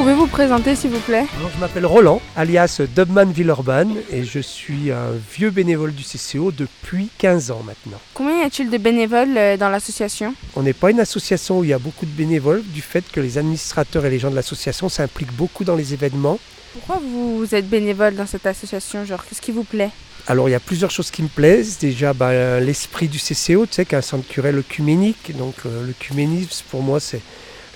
Pouvez-vous 0.06 0.28
présenter 0.28 0.76
s'il 0.76 0.92
vous 0.92 1.00
plaît 1.00 1.26
Alors, 1.40 1.50
je 1.52 1.60
m'appelle 1.60 1.88
Roland, 1.88 2.22
alias 2.36 2.80
Dubman 2.96 3.32
Villeurbanne, 3.32 3.96
et 4.12 4.24
je 4.24 4.38
suis 4.38 4.92
un 4.92 5.14
vieux 5.34 5.50
bénévole 5.50 5.96
du 5.96 6.04
CCO 6.04 6.52
depuis 6.52 7.10
15 7.18 7.50
ans 7.50 7.64
maintenant. 7.66 8.00
Combien 8.14 8.42
y 8.42 8.44
a-t-il 8.44 8.70
de 8.70 8.78
bénévoles 8.78 9.36
euh, 9.36 9.58
dans 9.58 9.70
l'association 9.70 10.36
On 10.56 10.62
n'est 10.62 10.74
pas 10.74 10.92
une 10.92 11.00
association 11.00 11.58
où 11.58 11.64
il 11.64 11.72
y 11.72 11.74
a 11.74 11.80
beaucoup 11.80 12.06
de 12.06 12.12
bénévoles, 12.12 12.62
du 12.62 12.84
fait 12.84 13.04
que 13.12 13.20
les 13.20 13.40
administrateurs 13.40 14.06
et 14.06 14.12
les 14.12 14.20
gens 14.20 14.30
de 14.30 14.36
l'association 14.36 14.90
s'impliquent 14.90 15.34
beaucoup 15.34 15.64
dans 15.64 15.76
les 15.76 15.96
événements. 15.96 16.38
Pourquoi 16.74 17.02
vous 17.04 17.56
êtes 17.56 17.68
bénévole 17.68 18.14
dans 18.14 18.28
cette 18.28 18.46
association 18.46 19.06
Genre, 19.06 19.26
qu'est-ce 19.26 19.42
qui 19.42 19.52
vous 19.52 19.64
plaît 19.64 19.90
Alors 20.28 20.48
il 20.48 20.52
y 20.52 20.56
a 20.56 20.60
plusieurs 20.60 20.92
choses 20.92 21.10
qui 21.10 21.24
me 21.24 21.30
plaisent. 21.30 21.80
Déjà 21.80 22.14
ben, 22.14 22.60
l'esprit 22.60 23.08
du 23.08 23.18
CCO, 23.18 23.66
tu 23.66 23.74
sais, 23.74 23.86
qu'un 23.86 24.02
centre 24.04 24.26
culturel 24.26 24.60
œcuménique. 24.60 25.36
Donc 25.36 25.56
euh, 25.66 25.88
l'œcuménisme 25.88 26.64
pour 26.70 26.84
moi 26.84 27.00
c'est 27.00 27.22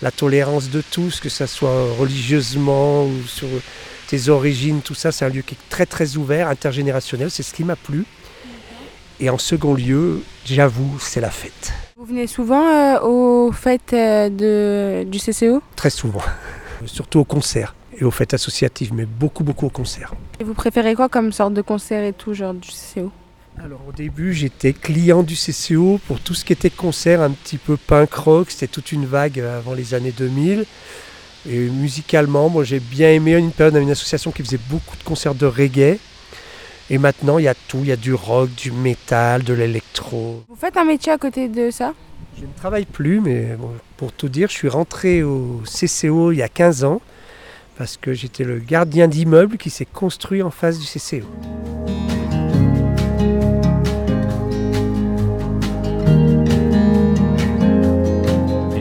la 0.01 0.11
tolérance 0.11 0.69
de 0.69 0.81
tous, 0.81 1.19
que 1.19 1.29
ce 1.29 1.45
soit 1.45 1.93
religieusement 1.97 3.05
ou 3.05 3.23
sur 3.27 3.47
tes 4.07 4.29
origines, 4.29 4.81
tout 4.81 4.95
ça. 4.95 5.11
C'est 5.11 5.25
un 5.25 5.29
lieu 5.29 5.41
qui 5.41 5.55
est 5.55 5.69
très 5.69 5.85
très 5.85 6.17
ouvert, 6.17 6.47
intergénérationnel. 6.47 7.29
C'est 7.29 7.43
ce 7.43 7.53
qui 7.53 7.63
m'a 7.63 7.75
plu. 7.75 8.05
Et 9.19 9.29
en 9.29 9.37
second 9.37 9.73
lieu, 9.73 10.23
j'avoue, 10.45 10.97
c'est 10.99 11.19
la 11.19 11.29
fête. 11.29 11.73
Vous 11.97 12.05
venez 12.05 12.27
souvent 12.27 12.65
euh, 12.65 12.99
aux 13.01 13.51
fêtes 13.51 13.91
euh, 13.91 14.29
de, 14.29 15.03
du 15.03 15.19
CCO 15.19 15.61
Très 15.75 15.89
souvent. 15.89 16.21
Surtout 16.85 17.19
aux 17.19 17.25
concerts 17.25 17.75
et 17.97 18.05
aux 18.05 18.11
fêtes 18.11 18.33
associatives, 18.33 18.93
mais 18.93 19.05
beaucoup, 19.05 19.43
beaucoup 19.43 19.65
aux 19.65 19.71
concerts. 19.71 20.13
Et 20.39 20.45
vous 20.45 20.53
préférez 20.53 20.95
quoi 20.95 21.09
comme 21.09 21.33
sorte 21.33 21.53
de 21.53 21.61
concert 21.61 22.03
et 22.05 22.13
tout, 22.13 22.33
genre 22.33 22.53
du 22.53 22.69
CCO 22.69 23.11
Alors 23.63 23.81
au 23.87 23.91
début, 23.91 24.33
j'étais 24.33 24.71
client 24.71 25.21
du 25.21 25.35
CCO 25.35 25.99
pour 26.07 26.21
tout 26.21 26.33
ce 26.33 26.45
qui 26.45 26.53
était 26.53 26.69
concert, 26.69 27.21
un 27.21 27.31
petit 27.31 27.57
peu 27.57 27.75
punk 27.75 28.13
rock. 28.13 28.51
C'était 28.51 28.67
toute 28.67 28.91
une 28.93 29.05
vague 29.05 29.39
avant 29.39 29.73
les 29.73 29.93
années 29.93 30.13
2000. 30.17 30.65
Et 31.49 31.59
musicalement, 31.69 32.49
moi 32.49 32.63
j'ai 32.63 32.79
bien 32.79 33.09
aimé 33.09 33.33
une 33.33 33.51
période 33.51 33.73
dans 33.73 33.81
une 33.81 33.91
association 33.91 34.31
qui 34.31 34.43
faisait 34.43 34.59
beaucoup 34.69 34.95
de 34.95 35.03
concerts 35.03 35.35
de 35.35 35.45
reggae. 35.45 35.99
Et 36.89 36.97
maintenant, 36.97 37.37
il 37.37 37.43
y 37.43 37.47
a 37.47 37.53
tout. 37.53 37.79
Il 37.81 37.87
y 37.87 37.91
a 37.91 37.97
du 37.97 38.13
rock, 38.13 38.49
du 38.55 38.71
métal, 38.71 39.43
de 39.43 39.53
l'électro. 39.53 40.43
Vous 40.47 40.55
faites 40.55 40.77
un 40.77 40.85
métier 40.85 41.11
à 41.11 41.17
côté 41.17 41.49
de 41.49 41.69
ça? 41.69 41.93
Je 42.39 42.45
ne 42.45 42.53
travaille 42.53 42.85
plus, 42.85 43.19
mais 43.19 43.55
bon, 43.59 43.71
pour 43.97 44.13
tout 44.13 44.29
dire, 44.29 44.49
je 44.49 44.55
suis 44.55 44.69
rentré 44.69 45.21
au 45.21 45.61
CCO 45.65 46.31
il 46.31 46.37
y 46.37 46.41
a 46.41 46.49
15 46.49 46.85
ans 46.85 47.01
parce 47.77 47.97
que 47.97 48.13
j'étais 48.13 48.43
le 48.43 48.59
gardien 48.59 49.07
d'immeuble 49.07 49.57
qui 49.57 49.69
s'est 49.69 49.85
construit 49.85 50.41
en 50.41 50.49
face 50.49 50.79
du 50.79 50.85
CCO. 50.85 51.27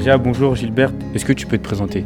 Déjà, 0.09 0.17
bonjour 0.17 0.57
Gilbert, 0.57 0.91
est-ce 1.15 1.27
que 1.27 1.35
tu 1.35 1.47
peux 1.47 1.59
te 1.59 1.63
présenter? 1.63 2.03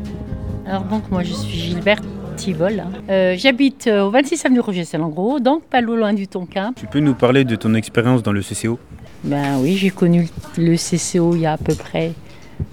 Alors 0.66 0.82
donc 0.82 1.08
moi 1.12 1.22
je 1.22 1.32
suis 1.32 1.56
Gilbert 1.56 2.00
Tivol. 2.36 2.82
Euh, 3.08 3.36
J'habite 3.38 3.86
euh, 3.86 4.02
au 4.02 4.10
26 4.10 4.44
avenue 4.44 4.58
Roger 4.58 4.84
Salengro, 4.84 5.38
donc 5.38 5.62
pas 5.62 5.80
loin 5.80 6.12
du 6.12 6.26
Tonkin. 6.26 6.72
Tu 6.74 6.88
peux 6.88 6.98
nous 6.98 7.14
parler 7.14 7.44
de 7.44 7.54
ton 7.54 7.74
expérience 7.74 8.24
dans 8.24 8.32
le 8.32 8.40
CCO 8.40 8.80
Ben 9.22 9.60
oui, 9.60 9.76
j'ai 9.76 9.90
connu 9.90 10.28
le 10.58 10.74
CCO 10.74 11.36
il 11.36 11.42
y 11.42 11.46
a 11.46 11.52
à 11.52 11.56
peu 11.56 11.76
près 11.76 12.10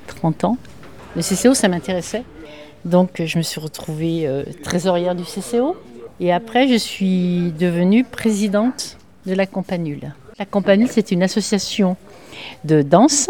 30 0.07 0.45
ans. 0.45 0.57
Le 1.15 1.21
CCO 1.21 1.53
ça 1.53 1.67
m'intéressait. 1.67 2.23
Donc 2.83 3.21
je 3.23 3.37
me 3.37 3.43
suis 3.43 3.61
retrouvée 3.61 4.25
euh, 4.25 4.41
trésorière 4.63 5.13
du 5.13 5.25
CCO. 5.25 5.77
Et 6.19 6.33
après 6.33 6.67
je 6.67 6.75
suis 6.75 7.53
devenue 7.59 8.03
présidente 8.03 8.97
de 9.27 9.35
la 9.35 9.45
Campanule. 9.45 10.11
La 10.39 10.47
Campanule 10.47 10.87
c'est 10.89 11.11
une 11.11 11.21
association 11.21 11.97
de 12.63 12.81
danse 12.81 13.29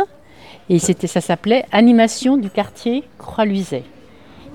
et 0.70 0.80
c'était, 0.80 1.08
ça 1.08 1.22
s'appelait 1.22 1.66
Animation 1.72 2.38
du 2.38 2.50
quartier 2.50 3.04
Croix-Luiset. 3.18 3.84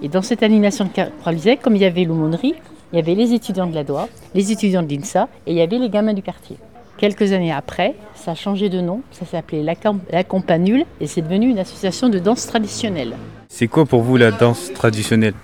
Et 0.02 0.08
dans 0.08 0.22
cette 0.22 0.42
animation 0.42 0.84
de 0.84 0.90
Croix-Luiset, 1.20 1.56
comme 1.56 1.76
il 1.76 1.82
y 1.82 1.84
avait 1.84 2.04
l'aumônerie, 2.04 2.54
il 2.92 2.96
y 2.96 2.98
avait 2.98 3.14
les 3.14 3.32
étudiants 3.32 3.66
de 3.66 3.74
la 3.74 3.82
DOA, 3.82 4.08
les 4.34 4.52
étudiants 4.52 4.82
de 4.82 4.94
l'INSA 4.94 5.28
et 5.46 5.52
il 5.52 5.56
y 5.56 5.60
avait 5.60 5.78
les 5.78 5.88
gamins 5.88 6.12
du 6.12 6.22
quartier. 6.22 6.56
Quelques 6.96 7.32
années 7.32 7.50
après, 7.50 7.96
ça 8.14 8.32
a 8.32 8.34
changé 8.36 8.68
de 8.68 8.80
nom, 8.80 9.02
ça 9.10 9.26
s'appelait 9.26 9.64
la, 9.64 9.74
la 10.12 10.22
Campanule 10.22 10.84
et 11.00 11.08
c'est 11.08 11.22
devenu 11.22 11.50
une 11.50 11.58
association 11.58 12.08
de 12.08 12.20
danse 12.20 12.46
traditionnelle. 12.46 13.16
C'est 13.48 13.66
quoi 13.66 13.84
pour 13.84 14.02
vous 14.02 14.16
la 14.16 14.30
danse 14.30 14.72
traditionnelle? 14.72 15.34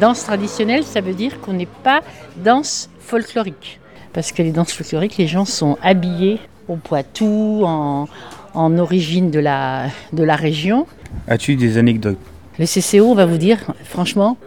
Danse 0.00 0.24
traditionnelle, 0.24 0.82
ça 0.82 1.00
veut 1.00 1.14
dire 1.14 1.40
qu'on 1.40 1.52
n'est 1.52 1.66
pas 1.66 2.00
danse 2.38 2.90
folklorique. 2.98 3.78
Parce 4.12 4.32
que 4.32 4.42
les 4.42 4.50
danses 4.50 4.72
folkloriques, 4.72 5.16
les 5.16 5.28
gens 5.28 5.44
sont 5.44 5.78
habillés 5.82 6.40
au 6.68 6.76
Poitou, 6.76 7.62
en, 7.64 8.08
en 8.56 8.78
origine 8.78 9.30
de 9.30 9.38
la, 9.38 9.86
de 10.12 10.24
la 10.24 10.34
région. 10.34 10.86
As-tu 11.28 11.56
des 11.56 11.78
anecdotes? 11.78 12.18
Le 12.58 12.64
CCO, 12.64 13.04
on 13.04 13.14
va 13.14 13.26
vous 13.26 13.36
dire, 13.36 13.58
franchement, 13.84 14.38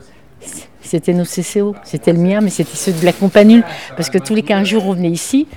c'était 0.82 1.14
nos 1.14 1.26
CCO. 1.26 1.76
C'était 1.84 2.12
le 2.12 2.20
mien, 2.20 2.42
mais 2.42 2.50
c'était 2.50 2.76
ceux 2.76 2.92
de 2.92 3.06
la 3.06 3.14
Campanule. 3.14 3.64
Parce 3.96 4.10
que 4.10 4.18
tous 4.18 4.34
les 4.34 4.42
15 4.42 4.68
jours, 4.68 4.88
on 4.88 4.94
venait 4.94 5.12
ici, 5.12 5.48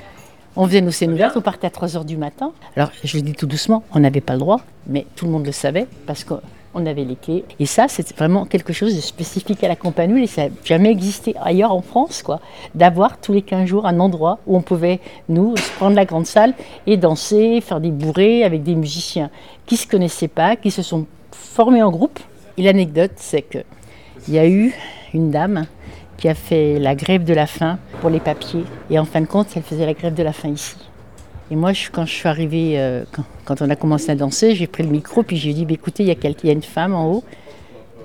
on 0.55 0.67
faisait 0.67 0.83
nos 0.83 0.91
scènes 0.91 1.15
ouvertes, 1.15 1.37
on 1.37 1.41
partait 1.41 1.67
à 1.67 1.71
3 1.71 1.89
h 1.89 2.05
du 2.05 2.19
matin. 2.19 2.53
Alors, 2.77 2.91
je 3.03 3.17
le 3.17 3.23
dis 3.23 3.33
tout 3.33 3.47
doucement, 3.47 3.85
on 3.93 4.01
n'avait 4.01 4.21
pas 4.21 4.35
le 4.35 4.41
droit, 4.41 4.61
mais 4.87 5.07
tout 5.17 5.25
le 5.25 5.33
monde 5.33 5.47
le 5.47 5.53
savait, 5.53 5.87
parce 6.07 6.25
qu'on 6.73 6.87
avait 6.87 7.05
les 7.05 7.17
clés. 7.17 7.45
Et 7.59 7.67
ça, 7.67 7.87
c'est 7.89 8.17
vraiment 8.17 8.45
quelque 8.45 8.73
chose 8.73 8.95
de 8.95 9.01
spécifique 9.01 9.63
à 9.65 9.69
la 9.69 9.77
Campanule, 9.77 10.23
et 10.23 10.27
ça 10.27 10.49
n'a 10.49 10.55
jamais 10.65 10.91
existé 10.91 11.35
ailleurs 11.43 11.73
en 11.73 11.83
France, 11.83 12.23
quoi. 12.23 12.41
D'avoir 12.75 13.19
tous 13.19 13.33
les 13.33 13.43
15 13.43 13.67
jours 13.67 13.87
un 13.87 14.01
endroit 14.01 14.39
où 14.47 14.57
on 14.57 14.63
pouvait, 14.63 15.01
nous, 15.29 15.57
se 15.57 15.71
prendre 15.73 15.97
la 15.97 16.05
grande 16.05 16.27
salle 16.27 16.55
et 16.87 16.97
danser, 16.97 17.61
faire 17.61 17.81
des 17.81 17.91
bourrées 17.91 18.45
avec 18.45 18.63
des 18.63 18.75
musiciens 18.75 19.31
qui 19.67 19.75
ne 19.75 19.79
se 19.79 19.87
connaissaient 19.87 20.29
pas, 20.29 20.57
qui 20.57 20.71
se 20.71 20.83
sont 20.83 21.07
formés 21.33 21.83
en 21.83 21.91
groupe. 21.91 22.19
Et 22.57 22.63
l'anecdote, 22.63 23.13
c'est 23.17 23.43
qu'il 23.43 23.65
y 24.29 24.39
a 24.39 24.47
eu 24.47 24.75
une 25.15 25.31
dame 25.31 25.67
qui 26.17 26.29
a 26.29 26.35
fait 26.35 26.79
la 26.79 26.95
grève 26.95 27.25
de 27.25 27.35
la 27.35 27.47
faim 27.47 27.79
pour 28.01 28.11
les 28.11 28.21
papiers. 28.21 28.65
Et 28.91 28.99
en 28.99 29.05
fin 29.05 29.21
de 29.21 29.27
compte, 29.27 29.49
elle 29.57 29.63
faisait 29.63 29.87
la 29.87 29.95
grève 29.95 30.15
de 30.15 30.23
la 30.23 30.33
faim 30.33 30.51
ici. 30.51 30.77
Et 31.53 31.55
moi, 31.55 31.73
quand 31.93 32.07
je 32.07 32.15
suis 32.15 32.29
arrivée, 32.29 32.81
euh, 32.81 33.05
quand, 33.45 33.61
on 33.61 33.69
a 33.69 33.77
commencé 33.77 34.09
à 34.09 34.15
danser, 34.15 34.55
j'ai 34.55 34.67
pris 34.67 34.83
le 34.85 34.89
micro, 34.89 35.23
puis 35.23 35.37
j'ai 35.37 35.53
dit, 35.53 35.67
Bah, 35.67 35.75
écoutez, 35.75 36.03
il 36.03 36.09
y, 36.09 36.49
a 36.49 36.53
une 36.53 36.63
femme 36.63 36.95
en 36.95 37.13
haut 37.13 37.25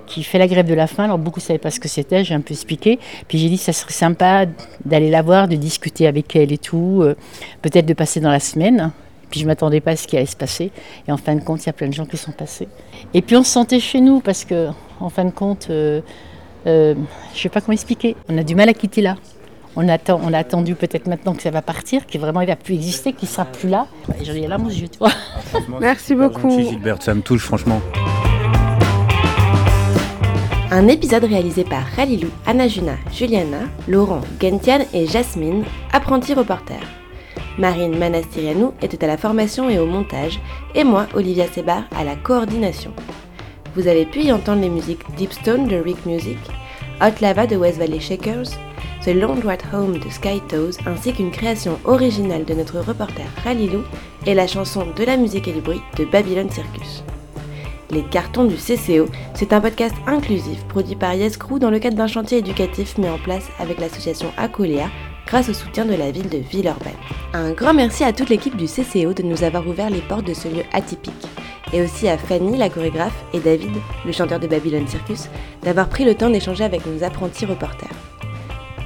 qui 0.06 0.22
fait 0.22 0.36
la 0.36 0.46
grève 0.46 0.66
de 0.66 0.74
la 0.74 0.86
faim. 0.86 1.04
Alors 1.04 1.16
beaucoup 1.16 1.40
ne 1.40 1.44
savaient 1.44 1.58
pas 1.58 1.70
ce 1.70 1.80
que 1.80 1.88
c'était, 1.88 2.24
j'ai 2.24 2.34
un 2.34 2.42
peu 2.42 2.52
expliqué. 2.52 2.98
Puis 3.26 3.38
j'ai 3.38 3.48
dit, 3.48 3.56
ça 3.56 3.72
serait 3.72 3.94
sympa 3.94 4.44
d'aller 4.84 5.08
la 5.08 5.22
voir, 5.22 5.48
de 5.48 5.56
discuter 5.56 6.06
avec 6.06 6.36
elle 6.36 6.52
et 6.52 6.58
tout, 6.58 7.00
euh, 7.00 7.16
peut-être 7.62 7.86
de 7.86 7.94
passer 7.94 8.20
dans 8.20 8.30
la 8.30 8.40
semaine. 8.40 8.90
Puis 9.30 9.40
je 9.40 9.46
ne 9.46 9.48
m'attendais 9.48 9.80
pas 9.80 9.92
à 9.92 9.96
ce 9.96 10.06
qui 10.06 10.18
allait 10.18 10.26
se 10.26 10.36
passer. 10.36 10.70
Et 11.06 11.12
en 11.12 11.16
fin 11.16 11.34
de 11.34 11.40
compte, 11.40 11.62
il 11.64 11.68
y 11.68 11.70
a 11.70 11.72
plein 11.72 11.88
de 11.88 11.94
gens 11.94 12.04
qui 12.04 12.18
sont 12.18 12.32
passés. 12.32 12.68
Et 13.14 13.22
puis 13.22 13.34
on 13.34 13.42
se 13.44 13.50
sentait 13.50 13.80
chez 13.80 14.02
nous 14.02 14.20
parce 14.20 14.44
que, 14.44 14.68
en 15.00 15.08
fin 15.08 15.24
de 15.24 15.30
compte, 15.30 15.68
euh, 15.70 16.02
je 16.66 16.70
ne 16.92 16.96
sais 17.34 17.48
pas 17.48 17.62
comment 17.62 17.72
expliquer. 17.72 18.14
On 18.28 18.36
a 18.36 18.42
du 18.42 18.54
mal 18.54 18.68
à 18.68 18.74
quitter 18.74 19.00
là. 19.00 19.16
On, 19.80 19.88
attend, 19.88 20.20
on 20.24 20.32
a 20.32 20.38
attendu 20.38 20.74
peut-être 20.74 21.06
maintenant 21.06 21.34
que 21.34 21.42
ça 21.42 21.52
va 21.52 21.62
partir, 21.62 22.04
qu'il 22.04 22.20
vraiment 22.20 22.40
il 22.40 22.48
va 22.48 22.56
plus 22.56 22.74
exister, 22.74 23.12
qu'il 23.12 23.28
sera 23.28 23.44
plus 23.44 23.68
là. 23.68 23.86
J'en 24.24 24.32
ai 24.32 24.48
là 24.48 24.58
mon 24.58 24.68
yeux, 24.68 24.88
tu 24.88 24.98
vois. 24.98 25.12
Merci 25.80 26.16
beaucoup. 26.16 26.50
Gentil, 26.50 26.70
Gilbert, 26.70 27.00
ça 27.00 27.14
me 27.14 27.22
touche 27.22 27.42
franchement. 27.42 27.80
Un 30.72 30.88
épisode 30.88 31.22
réalisé 31.22 31.62
par 31.62 31.84
Ralilou, 31.96 32.28
Anajuna, 32.44 32.96
Juliana, 33.12 33.60
Laurent, 33.86 34.22
Gentiane 34.42 34.82
et 34.92 35.06
Jasmine, 35.06 35.62
apprentis 35.92 36.34
reporters. 36.34 36.88
Marine 37.56 37.96
Manastirianou 37.96 38.72
était 38.82 39.04
à 39.04 39.06
la 39.06 39.16
formation 39.16 39.70
et 39.70 39.78
au 39.78 39.86
montage, 39.86 40.40
et 40.74 40.82
moi, 40.82 41.06
Olivia 41.14 41.46
Sebar, 41.46 41.84
à 41.96 42.02
la 42.02 42.16
coordination. 42.16 42.92
Vous 43.76 43.86
avez 43.86 44.06
pu 44.06 44.22
y 44.22 44.32
entendre 44.32 44.60
les 44.60 44.70
musiques 44.70 45.08
Deep 45.16 45.32
Stone 45.32 45.68
de 45.68 45.76
Rick 45.76 46.04
Music, 46.04 46.38
Hot 47.00 47.20
Lava 47.20 47.46
de 47.46 47.54
West 47.54 47.78
Valley 47.78 48.00
Shakers, 48.00 48.58
The 49.04 49.14
Long 49.14 49.36
Ride 49.36 49.62
Home 49.72 49.98
de 49.98 50.10
Sky 50.10 50.40
Toes, 50.48 50.76
ainsi 50.84 51.12
qu'une 51.12 51.30
création 51.30 51.78
originale 51.84 52.44
de 52.44 52.54
notre 52.54 52.80
reporter 52.80 53.24
Ralilou 53.44 53.82
et 54.26 54.34
la 54.34 54.46
chanson 54.46 54.86
De 54.96 55.04
la 55.04 55.16
musique 55.16 55.46
et 55.46 55.52
du 55.52 55.60
bruit 55.60 55.80
de 55.96 56.04
Babylon 56.04 56.50
Circus. 56.50 57.04
Les 57.90 58.02
cartons 58.02 58.44
du 58.44 58.56
CCO, 58.56 59.06
c'est 59.34 59.52
un 59.52 59.60
podcast 59.60 59.94
inclusif 60.06 60.64
produit 60.64 60.96
par 60.96 61.14
Yes 61.14 61.36
Crew 61.36 61.58
dans 61.58 61.70
le 61.70 61.78
cadre 61.78 61.96
d'un 61.96 62.06
chantier 62.08 62.38
éducatif 62.38 62.98
mis 62.98 63.08
en 63.08 63.18
place 63.18 63.46
avec 63.60 63.78
l'association 63.78 64.30
Acoléa 64.36 64.90
grâce 65.26 65.48
au 65.48 65.54
soutien 65.54 65.84
de 65.84 65.94
la 65.94 66.10
ville 66.10 66.28
de 66.28 66.38
Villeurbanne. 66.38 66.92
Un 67.32 67.52
grand 67.52 67.74
merci 67.74 68.02
à 68.02 68.12
toute 68.12 68.30
l'équipe 68.30 68.56
du 68.56 68.66
CCO 68.66 69.14
de 69.14 69.22
nous 69.22 69.44
avoir 69.44 69.66
ouvert 69.66 69.90
les 69.90 70.00
portes 70.00 70.26
de 70.26 70.34
ce 70.34 70.48
lieu 70.48 70.64
atypique. 70.72 71.28
Et 71.72 71.82
aussi 71.82 72.08
à 72.08 72.18
Fanny, 72.18 72.56
la 72.56 72.68
chorégraphe, 72.68 73.24
et 73.32 73.40
David, 73.40 73.76
le 74.04 74.12
chanteur 74.12 74.40
de 74.40 74.46
Babylon 74.46 74.86
Circus, 74.86 75.28
d'avoir 75.62 75.88
pris 75.88 76.04
le 76.04 76.14
temps 76.14 76.30
d'échanger 76.30 76.64
avec 76.64 76.84
nos 76.86 77.04
apprentis 77.04 77.46
reporters. 77.46 77.88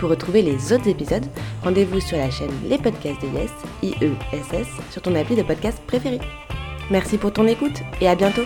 Pour 0.02 0.10
retrouver 0.10 0.42
les 0.42 0.72
autres 0.72 0.88
épisodes, 0.88 1.24
rendez-vous 1.62 2.00
sur 2.00 2.18
la 2.18 2.28
chaîne 2.28 2.50
Les 2.68 2.76
Podcasts 2.76 3.22
de 3.22 3.28
Yes, 3.38 3.52
IESS, 3.84 4.66
sur 4.90 5.00
ton 5.00 5.14
appli 5.14 5.36
de 5.36 5.44
podcast 5.44 5.80
préféré. 5.86 6.18
Merci 6.90 7.18
pour 7.18 7.32
ton 7.32 7.46
écoute 7.46 7.82
et 8.00 8.08
à 8.08 8.16
bientôt 8.16 8.42